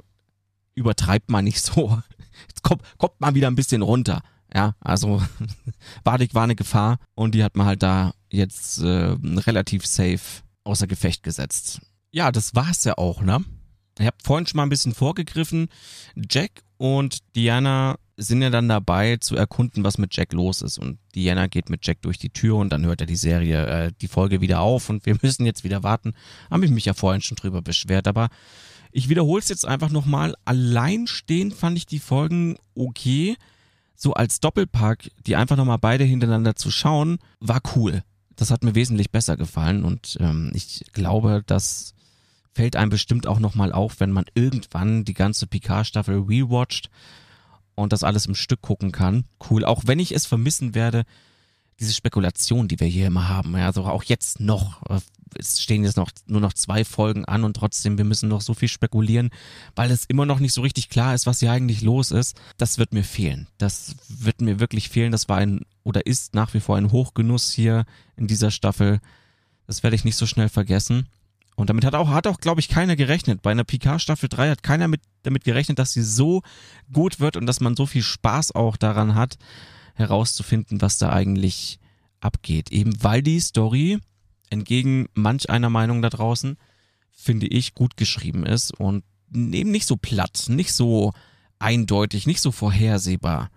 [0.74, 2.00] Übertreibt man nicht so.
[2.48, 4.22] Jetzt kommt, kommt mal wieder ein bisschen runter.
[4.54, 5.20] Ja, also
[6.04, 10.86] Wadig war eine Gefahr und die hat man halt da jetzt äh, relativ safe außer
[10.86, 11.80] Gefecht gesetzt.
[12.12, 13.44] Ja, das war's ja auch, ne?
[13.98, 15.68] Ich habe vorhin schon mal ein bisschen vorgegriffen.
[16.30, 20.78] Jack und Diana sind ja dann dabei zu erkunden, was mit Jack los ist.
[20.78, 23.92] Und Diana geht mit Jack durch die Tür und dann hört er die Serie, äh,
[24.00, 26.14] die Folge wieder auf und wir müssen jetzt wieder warten.
[26.50, 28.28] Habe ich mich ja vorhin schon drüber beschwert, aber
[28.90, 30.34] ich wiederhole es jetzt einfach nochmal.
[30.44, 33.36] Alleinstehend fand ich die Folgen okay.
[33.94, 38.02] So als Doppelpack, die einfach nochmal beide hintereinander zu schauen, war cool.
[38.36, 41.94] Das hat mir wesentlich besser gefallen und ähm, ich glaube, das
[42.54, 46.90] fällt einem bestimmt auch nochmal auf, wenn man irgendwann die ganze Picard-Staffel rewatcht
[47.74, 49.24] und das alles im Stück gucken kann.
[49.48, 49.64] Cool.
[49.64, 51.04] Auch wenn ich es vermissen werde,
[51.80, 53.54] diese Spekulation, die wir hier immer haben.
[53.54, 54.82] Also auch jetzt noch.
[55.36, 58.54] Es stehen jetzt noch nur noch zwei Folgen an und trotzdem, wir müssen noch so
[58.54, 59.30] viel spekulieren,
[59.76, 62.40] weil es immer noch nicht so richtig klar ist, was hier eigentlich los ist.
[62.56, 63.46] Das wird mir fehlen.
[63.58, 65.12] Das wird mir wirklich fehlen.
[65.12, 67.84] Das war ein oder ist nach wie vor ein Hochgenuss hier
[68.16, 69.00] in dieser Staffel.
[69.66, 71.06] Das werde ich nicht so schnell vergessen.
[71.58, 73.42] Und damit hat auch, hat auch, glaube ich, keiner gerechnet.
[73.42, 76.42] Bei einer Picard Staffel 3 hat keiner mit, damit gerechnet, dass sie so
[76.92, 79.38] gut wird und dass man so viel Spaß auch daran hat,
[79.94, 81.80] herauszufinden, was da eigentlich
[82.20, 82.70] abgeht.
[82.70, 83.98] Eben weil die Story,
[84.50, 86.58] entgegen manch einer Meinung da draußen,
[87.10, 89.02] finde ich, gut geschrieben ist und
[89.34, 91.12] eben nicht so platt, nicht so
[91.58, 93.50] eindeutig, nicht so vorhersehbar.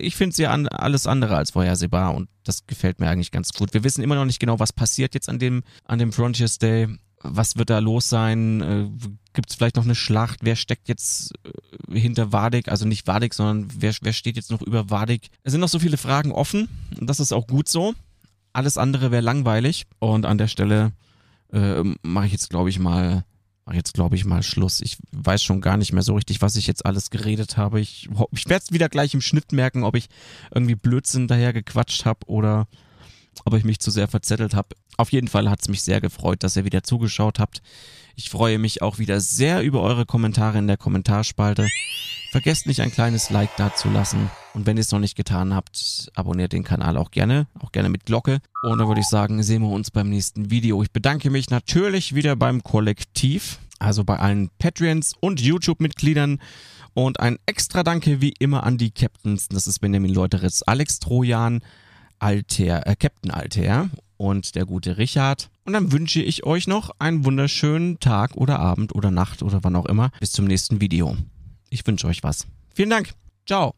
[0.00, 3.74] Ich finde sie an alles andere als vorhersehbar und das gefällt mir eigentlich ganz gut.
[3.74, 6.88] Wir wissen immer noch nicht genau, was passiert jetzt an dem, an dem Frontiers Day
[7.22, 8.60] was wird da los sein?
[8.60, 10.40] Äh, Gibt es vielleicht noch eine Schlacht?
[10.42, 12.68] Wer steckt jetzt äh, hinter Wadig?
[12.68, 15.28] Also nicht Wadig, sondern wer, wer steht jetzt noch über Wadig?
[15.42, 16.68] Es sind noch so viele Fragen offen
[17.00, 17.94] das ist auch gut so.
[18.52, 20.92] Alles andere wäre langweilig und an der Stelle
[21.52, 23.24] äh, mache ich jetzt, glaube ich, mal
[23.64, 24.80] mache jetzt, glaube ich, mal Schluss.
[24.80, 27.80] Ich weiß schon gar nicht mehr so richtig, was ich jetzt alles geredet habe.
[27.80, 30.08] Ich, ich werde es wieder gleich im Schnitt merken, ob ich
[30.52, 32.66] irgendwie Blödsinn daher gequatscht habe oder
[33.44, 34.76] ob ich mich zu sehr verzettelt habe.
[34.96, 37.62] Auf jeden Fall hat es mich sehr gefreut, dass ihr wieder zugeschaut habt.
[38.14, 41.66] Ich freue mich auch wieder sehr über eure Kommentare in der Kommentarspalte.
[42.30, 44.30] Vergesst nicht ein kleines Like da zu lassen.
[44.54, 47.88] Und wenn ihr es noch nicht getan habt, abonniert den Kanal auch gerne, auch gerne
[47.88, 48.40] mit Glocke.
[48.62, 50.82] Und dann würde ich sagen, sehen wir uns beim nächsten Video.
[50.82, 56.38] Ich bedanke mich natürlich wieder beim Kollektiv, also bei allen Patreons und YouTube-Mitgliedern.
[56.94, 59.48] Und ein extra Danke wie immer an die Captains.
[59.48, 61.60] Das ist Benjamin Leuteritz, Alex Trojan,
[62.22, 65.50] Alter, äh, Captain Alter und der gute Richard.
[65.64, 69.76] Und dann wünsche ich euch noch einen wunderschönen Tag oder Abend oder Nacht oder wann
[69.76, 70.10] auch immer.
[70.20, 71.16] Bis zum nächsten Video.
[71.70, 72.46] Ich wünsche euch was.
[72.74, 73.12] Vielen Dank.
[73.46, 73.74] Ciao.